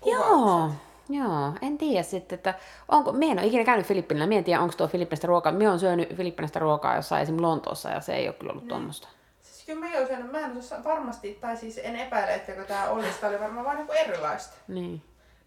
kuvaukset. 0.00 0.30
Joo, 0.30 0.70
joo, 1.08 1.52
en 1.62 1.78
tiedä 1.78 2.02
sitten, 2.02 2.36
että 2.36 2.54
onko, 2.88 3.12
me 3.12 3.26
en 3.26 3.38
ole 3.38 3.46
ikinä 3.46 3.64
käynyt 3.64 3.86
Filippiinillä, 3.86 4.26
mä 4.26 4.34
en 4.34 4.44
tiedä 4.44 4.60
onko 4.60 4.74
tuo 4.76 4.88
Filippiinistä 4.88 5.26
ruokaa, 5.26 5.52
me 5.52 5.68
on 5.70 5.80
syönyt 5.80 6.16
Filippiinistä 6.16 6.58
ruokaa 6.58 6.96
jossain 6.96 7.22
esim. 7.22 7.42
Lontoossa 7.42 7.90
ja 7.90 8.00
se 8.00 8.14
ei 8.14 8.28
ole 8.28 8.34
kyllä 8.34 8.52
ollut 8.52 8.68
tuommoista. 8.68 9.08
Siis 9.40 9.66
kyllä 9.66 9.80
mä 9.80 9.98
oon 9.98 10.06
syönyt, 10.06 10.32
mä 10.32 10.38
en 10.40 10.58
osaa 10.58 10.84
varmasti, 10.84 11.38
tai 11.40 11.56
siis 11.56 11.80
en 11.82 11.96
epäile, 11.96 12.34
että 12.34 12.52
tää 12.64 12.90
olisi, 12.90 13.20
tää 13.20 13.30
oli 13.30 13.40
varmaan 13.40 13.64
vaan 13.64 13.76
niinku 13.76 13.92
erilaista. 13.92 14.56
Niin. 14.68 15.02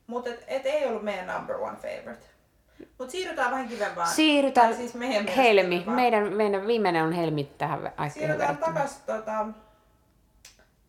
Mutta 0.08 0.30
et, 0.30 0.44
et, 0.48 0.66
ei 0.66 0.86
ollut 0.86 1.04
meidän 1.04 1.36
number 1.36 1.56
one 1.56 1.78
favorite. 1.78 2.26
Mut 3.00 3.10
siirrytään 3.10 3.52
vähän 3.52 3.68
kivempaan. 3.68 4.08
Siirrytään 4.08 4.68
Tai 4.68 4.78
siis 4.78 4.94
meidän 4.94 5.28
Helmi, 5.28 5.84
meidän, 5.86 6.34
meidän 6.34 6.68
viimeinen 6.68 7.04
on 7.04 7.12
Helmi 7.12 7.52
tähän 7.58 7.80
aikaan 7.86 8.12
Siirrytään 8.12 8.58
takas 8.58 9.02
tota, 9.06 9.46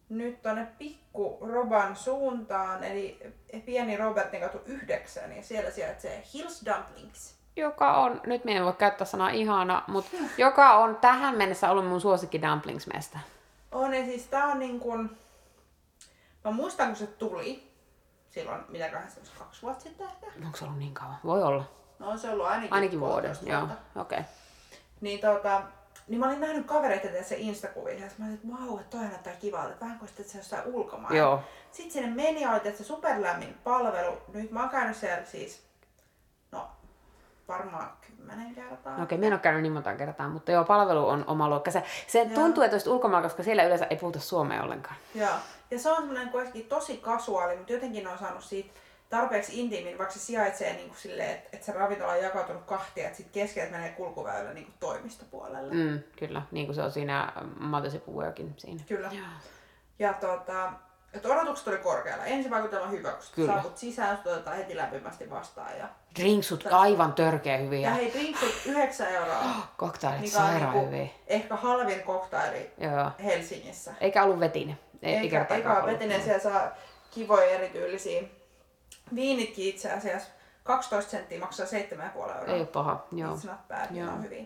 nyt 0.08 0.42
tonne 0.42 0.66
pikku 0.78 1.38
Roban 1.40 1.96
suuntaan, 1.96 2.84
eli 2.84 3.34
pieni 3.64 3.96
Robertin 3.96 4.40
katu 4.40 4.58
9, 4.66 5.36
ja 5.36 5.42
siellä 5.42 5.70
sijaitsee 5.70 6.22
Hills 6.34 6.66
Dumplings. 6.66 7.38
Joka 7.56 7.96
on, 7.96 8.20
nyt 8.26 8.44
me 8.44 8.56
en 8.56 8.64
voi 8.64 8.72
käyttää 8.72 9.06
sanaa 9.06 9.30
ihana, 9.30 9.82
mutta 9.86 10.16
joka 10.38 10.74
on 10.74 10.96
tähän 10.96 11.36
mennessä 11.36 11.70
ollut 11.70 11.86
mun 11.86 12.00
suosikki 12.00 12.42
dumplingsmestä. 12.42 13.18
On, 13.72 13.94
ja 13.94 14.04
siis 14.04 14.26
tää 14.26 14.46
on 14.46 14.58
niin 14.58 14.80
kuin... 14.80 15.18
Mä 16.44 16.50
muistan, 16.50 16.86
kun 16.86 16.96
se 16.96 17.06
tuli 17.06 17.72
silloin, 18.30 18.60
mitä 18.68 18.88
kahdesta, 18.88 19.20
kaksi 19.38 19.62
vuotta 19.62 19.82
sitten 19.82 20.06
ehkä. 20.06 20.26
Onko 20.44 20.58
se 20.58 20.64
ollut 20.64 20.78
niin 20.78 20.94
kauan? 20.94 21.16
Voi 21.24 21.42
olla. 21.42 21.64
No 21.98 22.08
on 22.08 22.18
se 22.18 22.30
ollut 22.30 22.46
ainakin, 22.46 22.72
Ainakin 22.72 23.00
vuoden, 23.00 23.36
joo. 23.42 23.62
Okei. 23.62 24.18
Okay. 24.18 24.22
Niin, 25.00 25.20
tota, 25.20 25.62
niin 26.08 26.20
mä 26.20 26.26
olin 26.26 26.40
nähnyt 26.40 26.66
kavereita 26.66 27.08
tässä 27.08 27.34
Instakuvissa, 27.38 28.04
ja 28.04 28.10
mä 28.18 28.24
olin, 28.24 28.34
että 28.34 28.48
vau, 28.48 28.78
että 28.78 28.96
toi 28.96 29.06
näyttää 29.06 29.32
kivalta, 29.32 29.68
että 29.68 29.84
vähän 29.84 29.98
kuin 29.98 30.08
sitten 30.08 30.28
se 30.28 30.38
jossain 30.38 30.66
ulkomailla. 30.66 31.18
Joo. 31.18 31.40
Sitten 31.70 31.92
sinne 31.92 32.14
meni 32.14 32.40
ja 32.40 32.50
oli 32.50 32.76
se 32.76 32.84
superlämmin 32.84 33.54
palvelu. 33.64 34.18
Nyt 34.34 34.50
mä 34.50 34.60
oon 34.60 34.68
käynyt 34.68 34.96
siellä 34.96 35.24
siis, 35.24 35.62
no 36.52 36.68
varmaan 37.48 37.90
kymmenen 38.06 38.54
kertaa. 38.54 38.94
Okei, 38.94 39.04
okay, 39.04 39.18
mä 39.18 39.26
en 39.26 39.32
ole 39.32 39.40
käynyt 39.40 39.62
niin 39.62 39.72
monta 39.72 39.94
kertaa, 39.94 40.28
mutta 40.28 40.52
joo, 40.52 40.64
palvelu 40.64 41.08
on 41.08 41.24
oma 41.26 41.48
luokka. 41.48 41.70
Se, 41.70 41.82
se 42.06 42.30
tuntuu, 42.34 42.62
että 42.62 42.74
olisi 42.74 42.90
ulkomailla, 42.90 43.28
koska 43.28 43.42
siellä 43.42 43.64
yleensä 43.64 43.86
ei 43.90 43.96
puhuta 43.96 44.20
suomea 44.20 44.62
ollenkaan. 44.62 44.96
Joo. 45.14 45.34
Ja 45.70 45.78
se 45.78 45.90
on 45.90 45.96
semmoinen 45.96 46.28
kuitenkin 46.28 46.64
tosi 46.64 46.96
kasuaali, 46.96 47.56
mutta 47.56 47.72
jotenkin 47.72 48.08
on 48.08 48.18
saanut 48.18 48.44
siitä 48.44 48.70
tarpeeksi 49.10 49.60
intiimin, 49.60 49.98
vaikka 49.98 50.14
se 50.14 50.20
sijaitsee 50.20 50.72
niin 50.72 50.88
kuin 50.88 50.98
silleen, 50.98 51.30
että, 51.30 51.48
että 51.52 51.66
se 51.66 51.72
ravintola 51.72 52.12
on 52.12 52.22
jakautunut 52.22 52.64
kahtia, 52.64 53.04
että 53.06 53.16
sitten 53.16 53.42
keskeltä 53.42 53.70
menee 53.72 53.90
kulkuväylä 53.90 54.52
niin 54.52 54.66
kuin 54.66 54.74
toimistopuolelle. 54.80 55.74
Mm. 55.74 56.00
Kyllä, 56.18 56.42
niin 56.50 56.66
kuin 56.66 56.74
se 56.76 56.82
on 56.82 56.92
siinä 56.92 57.32
Workin 58.12 58.54
siinä. 58.56 58.80
Kyllä. 58.88 59.10
Ja 59.98 60.12
tota, 60.12 60.72
että 61.12 61.28
odotukset 61.28 61.68
oli 61.68 61.76
korkealla. 61.78 62.24
Ensi 62.24 62.50
vaikutelma 62.50 62.86
hyvä, 62.86 63.10
kun 63.10 63.20
Kyllä. 63.34 63.52
saavut 63.52 63.76
sisään, 63.78 64.16
sut 64.16 64.26
otetaan 64.26 64.56
heti 64.56 64.76
lämpimästi 64.76 65.30
vastaan. 65.30 65.78
Ja, 65.78 65.88
Drinksut 66.18 66.64
aivan 66.70 67.12
törkeä 67.12 67.52
ja 67.56 67.58
hyviä. 67.62 67.90
hei, 67.90 68.12
drinksut 68.12 68.54
9 68.66 69.08
euroa. 69.08 69.44
Koktailit 69.76 70.20
mikä 70.20 70.38
on 70.38 70.46
sairaan 70.46 70.72
niinku 70.74 70.86
hyviä. 70.90 71.08
ehkä 71.26 71.56
halvin 71.56 72.02
koktaili 72.02 72.70
Joo. 72.78 73.10
Helsingissä. 73.24 73.94
Eikä 74.00 74.22
ollut 74.24 74.40
vetinen. 74.40 74.78
Ei, 75.02 75.14
ei 75.14 75.20
Eikä, 75.20 75.46
eikä 75.50 75.70
ole 75.70 75.78
ollut. 75.78 75.92
vetinen, 75.92 76.22
siellä 76.22 76.38
saa 76.40 76.70
kivoja 77.10 77.44
erityylisiä 77.50 78.22
viinitkin 79.14 79.68
itse 79.68 79.90
asiassa. 79.92 80.28
12 80.64 81.10
senttiä 81.10 81.40
maksaa 81.40 81.66
7,5 81.66 82.16
euroa. 82.16 82.44
Ei 82.46 82.64
paha, 82.66 83.06
joo. 83.12 83.34
It's 83.34 83.46
not 83.46 83.68
bad, 83.68 83.96
Joo. 83.96 84.08
on 84.12 84.22
hyviä. 84.22 84.44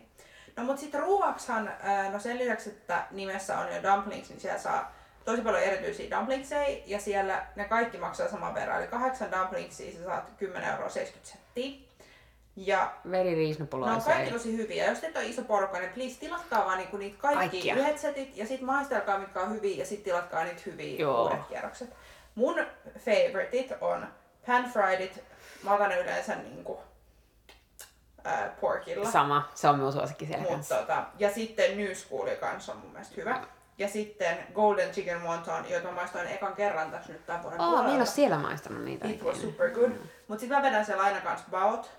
No 0.57 0.65
mut 0.65 0.79
sitten 0.79 1.01
ruuaksihan, 1.01 1.73
ää, 1.83 2.11
no 2.11 2.19
sen 2.19 2.39
lisäksi, 2.39 2.71
että 2.71 3.05
nimessä 3.11 3.59
on 3.59 3.67
jo 3.75 3.83
dumplings, 3.83 4.29
niin 4.29 4.41
siellä 4.41 4.59
saa 4.61 4.93
tosi 5.25 5.43
paljon 5.43 5.63
erityisiä 5.63 6.19
dumplingseja 6.19 6.79
ja 6.87 7.01
siellä 7.01 7.47
ne 7.57 7.65
kaikki 7.65 7.99
maksaa 7.99 8.29
saman 8.29 8.55
verran. 8.55 8.79
Eli 8.79 8.87
kahdeksan 8.87 9.31
dumplingsia 9.33 9.93
sä 9.93 10.05
saat 10.05 10.25
10 10.39 10.69
euroa 10.71 10.89
70 10.89 11.33
senttiä. 11.33 11.89
Ja 12.57 12.93
Very 13.11 13.35
reasonable, 13.35 13.87
ne 13.87 13.93
on 13.93 14.03
kaikki 14.03 14.31
tosi 14.33 14.57
hyviä. 14.57 14.87
Jos 14.87 14.99
teitä 14.99 15.19
on 15.19 15.25
iso 15.25 15.43
porukka, 15.43 15.79
niin 15.79 15.91
please 15.93 16.21
tilatkaa 16.21 16.65
vaan 16.65 16.79
niinku 16.79 16.97
niitä 16.97 17.17
kaikki 17.19 17.39
Kaikkia. 17.39 17.75
yhdet 17.75 17.99
setit 17.99 18.37
ja 18.37 18.47
sitten 18.47 18.67
maistelkaa 18.67 19.19
mitkä 19.19 19.41
on 19.41 19.53
hyviä 19.55 19.77
ja 19.77 19.87
sitten 19.87 20.05
tilatkaa 20.05 20.45
niitä 20.45 20.63
hyviä 20.67 20.99
Joo. 20.99 21.23
uudet 21.25 21.47
kierrokset. 21.49 21.91
Mun 22.35 22.67
favoriteit 22.99 23.73
on 23.81 24.07
pan 24.47 24.65
friedit. 24.73 25.25
Mä 25.63 25.75
otan 25.75 25.99
yleensä 25.99 26.35
niinku, 26.35 26.81
ää, 28.25 28.49
porkilla. 28.61 29.11
Sama, 29.11 29.49
se 29.55 29.69
on 29.69 29.77
minun 29.77 29.93
suosikki 29.93 30.27
siellä 30.27 30.43
Mut, 30.43 30.53
kanssa. 30.53 30.75
tota, 30.77 31.05
ja 31.19 31.31
sitten 31.31 31.77
New 31.79 31.93
School 31.95 32.29
kanssa 32.41 32.73
on 32.73 32.79
mun 32.79 32.91
mielestä 32.93 33.15
hyvä. 33.17 33.45
Ja 33.79 33.89
sitten 33.89 34.37
Golden 34.55 34.91
Chicken 34.91 35.23
Wonton, 35.23 35.71
jota 35.71 35.89
mä 35.89 35.95
maistoin 35.95 36.27
ekan 36.29 36.55
kerran 36.55 36.91
tässä 36.91 37.13
nyt 37.13 37.27
tämän 37.27 37.43
vuoden 37.43 37.61
Oh, 37.61 37.67
mä 37.67 37.73
en 37.73 37.79
puolella. 37.79 37.97
ole 37.99 38.07
siellä 38.07 38.39
maistanut 38.39 38.85
niitä. 38.85 39.09
It 39.09 39.23
was 39.23 39.41
super 39.41 39.71
good. 39.71 39.91
Mut 40.29 40.41
sit 40.41 40.49
mä 40.49 40.63
vedän 40.63 40.85
siellä 40.87 41.03
aina 41.03 41.21
kans 41.21 41.43
baot. 41.51 41.91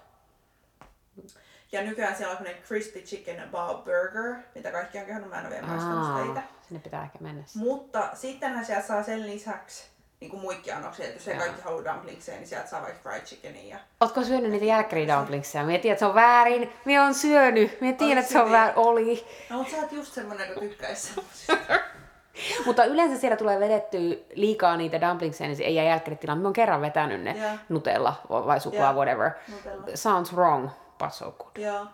Ja 1.71 1.81
nykyään 1.81 2.15
siellä 2.15 2.31
on 2.31 2.37
semmonen 2.37 2.63
crispy 2.63 2.99
chicken 3.01 3.49
bao 3.51 3.75
burger, 3.77 4.35
mitä 4.55 4.71
kaikki 4.71 4.97
on 4.99 5.05
kehonnut, 5.05 5.29
mä 5.29 5.39
en 5.39 5.45
ole 5.45 5.53
vielä 5.55 5.67
maistanut 5.67 6.05
sitä 6.07 6.25
itse. 6.39 6.53
sinne 6.67 6.79
pitää 6.83 7.03
ehkä 7.03 7.17
mennä. 7.21 7.43
Mutta 7.55 8.09
sittenhän 8.13 8.65
siellä 8.65 8.83
saa 8.83 9.03
sen 9.03 9.27
lisäksi 9.27 9.83
niinku 10.23 10.37
muikkiannoksia, 10.37 11.05
että 11.05 11.17
jos 11.17 11.27
ei 11.27 11.37
kaikki 11.37 11.61
halua 11.61 11.85
dumplingseja, 11.85 12.37
niin 12.37 12.47
sieltä 12.47 12.69
saa 12.69 12.81
vaikka 12.81 12.99
fried 13.03 13.21
chickenia. 13.21 13.75
Ja... 13.75 13.79
Ootko 13.99 14.23
syönyt 14.23 14.51
niitä 14.51 14.65
jälkkäri 14.65 15.07
dumplingsia? 15.07 15.63
Mie 15.63 15.77
tiedän, 15.77 15.93
että 15.93 15.99
se 15.99 16.05
on 16.05 16.15
väärin. 16.15 16.73
Mie 16.85 16.99
on 16.99 17.13
syönyt. 17.13 17.81
Mie 17.81 17.93
tiedän, 17.93 18.17
että 18.17 18.31
se 18.31 18.41
on 18.41 18.51
väärin. 18.51 18.77
Oli. 18.77 19.27
No, 19.49 19.57
mutta 19.57 19.71
sä 19.71 19.77
oot 19.77 19.91
just 19.91 20.13
semmonen, 20.13 20.49
joka 20.49 20.59
tykkäisi. 20.59 21.11
Mutta 22.65 22.85
yleensä 22.85 23.19
siellä 23.19 23.37
tulee 23.37 23.59
vedettyä 23.59 23.99
liikaa 24.33 24.77
niitä 24.77 25.01
dumplingsia, 25.01 25.47
niin 25.47 25.57
se 25.57 25.63
ei 25.63 25.75
jää 25.75 25.85
jälkkärittilaan. 25.85 26.37
Mä 26.37 26.47
oon 26.47 26.53
kerran 26.53 26.81
vetänyt 26.81 27.21
ne 27.21 27.37
Joo. 27.41 27.51
Nutella 27.69 28.21
vai 28.29 28.59
suklaa, 28.59 28.91
Joo. 28.91 28.93
whatever. 28.93 29.31
Nutella. 29.47 29.85
Sounds 29.95 30.33
wrong, 30.33 30.69
but 30.99 31.13
so 31.13 31.31
good. 31.31 31.65
Joo. 31.65 31.87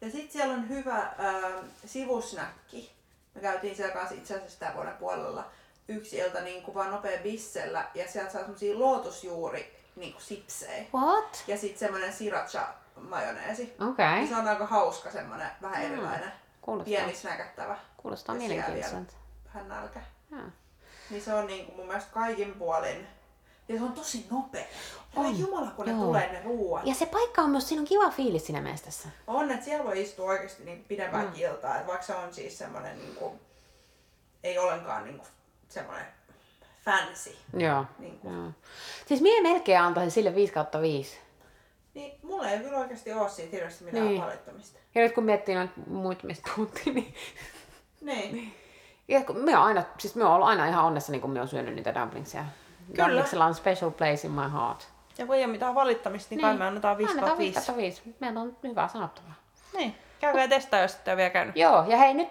Ja 0.00 0.10
sit 0.10 0.30
siellä 0.30 0.54
on 0.54 0.68
hyvä 0.68 0.98
äh, 0.98 1.52
sivusnäkki. 1.86 2.92
Me 3.34 3.40
käytiin 3.40 3.76
siellä 3.76 3.94
kanssa 3.94 4.14
itse 4.14 4.34
asiassa 4.34 4.60
tämän 4.60 4.74
vuoden 4.74 4.94
puolella 4.94 5.44
yksi 5.90 6.16
ilta 6.16 6.40
niin 6.40 6.62
kuin 6.62 6.74
vaan 6.74 6.90
nopea 6.90 7.18
bissellä 7.22 7.88
ja 7.94 8.08
sieltä 8.08 8.32
saa 8.32 8.42
semmosia 8.42 8.78
lootusjuuri 8.78 9.76
niin 9.96 10.12
kuin 10.12 10.22
sipsejä. 10.22 10.84
What? 10.94 11.44
Ja 11.46 11.58
sit 11.58 11.78
semmonen 11.78 12.12
sriracha 12.12 12.74
majoneesi. 12.96 13.74
Okei. 13.90 14.20
Ja 14.22 14.26
Se 14.26 14.36
on 14.36 14.48
aika 14.48 14.66
hauska 14.66 15.10
semmonen 15.10 15.50
vähän 15.62 15.82
erilainen. 15.82 16.32
Kuulostaa. 16.60 16.84
Pieni 16.84 17.14
snäkättävä. 17.14 17.78
Kuulostaa 17.96 18.34
mielenkiintoiselta. 18.34 19.12
Vähän 19.54 19.68
nälkä. 19.68 20.00
Joo. 20.30 20.42
Niin 21.10 21.22
se 21.22 21.34
on 21.34 21.46
niin 21.46 21.66
kuin 21.66 21.76
mun 21.76 21.86
mielestä 21.86 22.10
kaikin 22.12 22.54
puolin. 22.54 23.06
Ja 23.68 23.78
se 23.78 23.84
on 23.84 23.92
tosi 23.92 24.26
nopea. 24.30 24.64
Herra 25.16 25.28
On. 25.28 25.38
Jumala, 25.38 25.70
kun 25.70 25.86
ne 25.86 25.92
Joo. 25.92 26.04
tulee 26.04 26.32
ne 26.32 26.42
ruuat. 26.42 26.86
Ja 26.86 26.94
se 26.94 27.06
paikka 27.06 27.42
on 27.42 27.50
myös, 27.50 27.68
siinä 27.68 27.80
on 27.80 27.88
kiva 27.88 28.10
fiilis 28.10 28.46
siinä 28.46 28.60
mestässä. 28.60 29.08
On, 29.26 29.50
että 29.50 29.64
siellä 29.64 29.84
voi 29.84 30.02
istua 30.02 30.30
oikeasti 30.30 30.64
niin 30.64 30.84
pidempään 30.84 31.26
mm. 31.26 31.32
iltaa, 31.34 31.74
että 31.74 31.86
vaikka 31.86 32.06
se 32.06 32.14
on 32.14 32.34
siis 32.34 32.58
semmoinen 32.58 32.98
niin 32.98 33.14
kuin, 33.14 33.40
ei 34.44 34.58
ollenkaan 34.58 35.04
niin 35.04 35.18
kuin, 35.18 35.28
semmoinen 35.70 36.06
fancy. 36.84 37.36
Joo. 37.56 37.84
Niin, 37.98 38.18
kuin. 38.18 38.34
Joo. 38.34 38.50
Siis 39.06 39.20
mie 39.20 39.42
melkein 39.42 39.80
antaisin 39.80 40.10
sille 40.10 40.34
5 40.34 40.52
kautta 40.52 40.80
5. 40.80 41.18
niin 41.94 42.18
mulla 42.22 42.48
ei 42.50 42.58
kyllä 42.58 42.78
oikeasti 42.78 43.12
ole 43.12 43.28
siitä 43.28 43.50
hirveästi 43.56 43.84
mitään 43.84 44.04
Niin. 44.04 44.14
niin. 44.14 44.24
valittamista. 44.24 44.78
Ja 44.94 45.02
nyt 45.02 45.12
kun 45.12 45.24
miettii 45.24 45.54
noita 45.54 45.72
muita, 45.86 46.26
mistä 46.26 46.50
puhuttiin, 46.56 46.94
niin... 46.94 47.14
Niin. 48.00 48.54
Ja 49.08 49.24
kun 49.24 49.36
me 49.36 49.56
on 49.56 49.64
aina, 49.64 49.82
siis 49.98 50.14
me 50.14 50.24
on 50.24 50.32
ollut 50.32 50.48
aina 50.48 50.66
ihan 50.66 50.84
onnessa, 50.84 51.12
niin 51.12 51.20
kun 51.20 51.30
me 51.30 51.40
on 51.40 51.48
syönyt 51.48 51.74
niitä 51.74 51.94
dumplingsia. 51.94 52.44
Kyllä. 52.92 53.04
Dumplingsilla 53.04 53.46
on 53.46 53.54
special 53.54 53.90
place 53.90 54.26
in 54.26 54.32
my 54.32 54.52
heart. 54.52 54.88
Ja 55.18 55.26
kun 55.26 55.34
ei 55.36 55.44
ole 55.44 55.52
mitään 55.52 55.74
valittamista, 55.74 56.34
niin, 56.34 56.40
kai 56.40 56.56
me 56.56 56.66
annetaan 56.66 56.98
5 56.98 57.10
Annetaan 57.10 57.38
5. 57.38 57.58
5 57.58 57.76
5. 57.76 58.16
Meillä 58.20 58.40
on 58.40 58.56
hyvää 58.62 58.88
sanottavaa. 58.88 59.34
Niin. 59.76 59.94
Käykää 60.20 60.48
testaa, 60.48 60.80
jos 60.80 60.94
ette 60.94 61.10
ole 61.10 61.16
vielä 61.16 61.30
käynyt. 61.30 61.56
Joo, 61.56 61.84
ja 61.88 61.96
hei, 61.96 62.14
nyt 62.14 62.28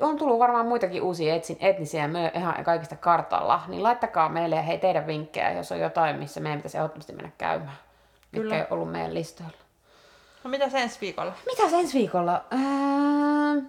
on 0.00 0.18
tullut 0.18 0.38
varmaan 0.38 0.66
muitakin 0.66 1.02
uusia 1.02 1.34
etsin, 1.34 1.56
etnisiä, 1.60 2.08
me 2.08 2.32
ihan 2.34 2.64
kaikista 2.64 2.96
kartalla, 2.96 3.62
niin 3.68 3.82
laittakaa 3.82 4.28
meille 4.28 4.66
hei 4.66 4.78
teidän 4.78 5.06
vinkkejä, 5.06 5.52
jos 5.52 5.72
on 5.72 5.80
jotain, 5.80 6.18
missä 6.18 6.40
meidän 6.40 6.58
pitäisi 6.58 6.76
ehdottomasti 6.76 7.12
mennä 7.12 7.30
käymään. 7.38 7.78
Kyllä. 8.32 8.54
Mitkä 8.54 8.64
ei 8.64 8.66
ollut 8.70 8.92
meidän 8.92 9.14
listoilla. 9.14 9.56
No 10.44 10.50
mitä 10.50 10.64
ensi 10.74 11.00
viikolla? 11.00 11.32
Mitäs 11.46 11.72
ensi 11.72 11.98
viikolla? 11.98 12.44
Öö, 12.52 13.62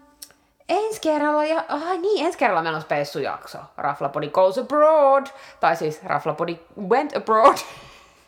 ensi 0.69 1.01
kerralla, 1.01 1.45
ja, 1.45 1.65
ah, 1.67 1.99
niin, 2.01 2.25
ensi 2.25 2.37
kerralla 2.37 2.61
meillä 2.61 2.75
on 2.75 2.81
spessujakso. 2.81 3.57
Raflapodi 3.77 4.29
goes 4.29 4.57
abroad. 4.57 5.27
Tai 5.59 5.75
siis 5.75 6.03
Raflapodi 6.03 6.59
went 6.89 7.15
abroad. 7.15 7.57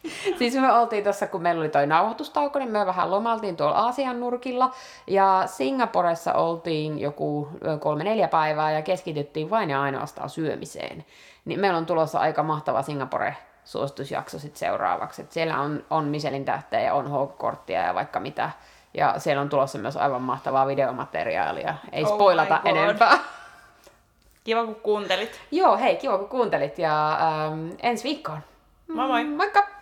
siis 0.39 0.55
me 0.55 0.73
oltiin 0.73 1.03
tuossa, 1.03 1.27
kun 1.27 1.41
meillä 1.41 1.59
oli 1.59 1.69
toi 1.69 1.87
nauhoitustauko, 1.87 2.59
niin 2.59 2.71
me 2.71 2.85
vähän 2.85 3.11
lomaltiin 3.11 3.57
tuolla 3.57 3.75
Aasian 3.75 4.19
nurkilla. 4.19 4.71
Ja 5.07 5.43
Singaporessa 5.45 6.33
oltiin 6.33 6.99
joku 6.99 7.47
kolme-neljä 7.79 8.27
päivää 8.27 8.71
ja 8.71 8.81
keskityttiin 8.81 9.49
vain 9.49 9.69
ja 9.69 9.81
ainoastaan 9.81 10.29
syömiseen. 10.29 11.05
Niin 11.45 11.59
meillä 11.59 11.77
on 11.77 11.85
tulossa 11.85 12.19
aika 12.19 12.43
mahtava 12.43 12.81
Singapore 12.81 13.35
suositusjakso 13.65 14.39
sitten 14.39 14.59
seuraavaksi. 14.59 15.21
Et 15.21 15.31
siellä 15.31 15.59
on, 15.59 15.85
on 15.89 16.05
Michelin 16.05 16.45
tähtejä 16.45 16.83
ja 16.83 16.93
on 16.93 17.11
Hawk-korttia 17.11 17.81
ja 17.81 17.95
vaikka 17.95 18.19
mitä. 18.19 18.49
Ja 18.93 19.13
siellä 19.17 19.41
on 19.41 19.49
tulossa 19.49 19.77
myös 19.77 19.97
aivan 19.97 20.21
mahtavaa 20.21 20.67
videomateriaalia. 20.67 21.73
Ei 21.91 22.03
Oh 22.03 22.15
spoilata 22.15 22.61
enempää. 22.65 23.19
Kiva 24.43 24.65
kun 24.65 24.75
kuuntelit. 24.75 25.41
Joo, 25.51 25.77
hei, 25.77 25.95
kiva 25.95 26.17
kun 26.17 26.29
kuuntelit 26.29 26.79
ja 26.79 27.09
ähm, 27.11 27.69
ensi 27.83 28.03
viikkoon. 28.03 28.39
Moi 28.87 29.07
moi! 29.07 29.25
Moikka! 29.25 29.76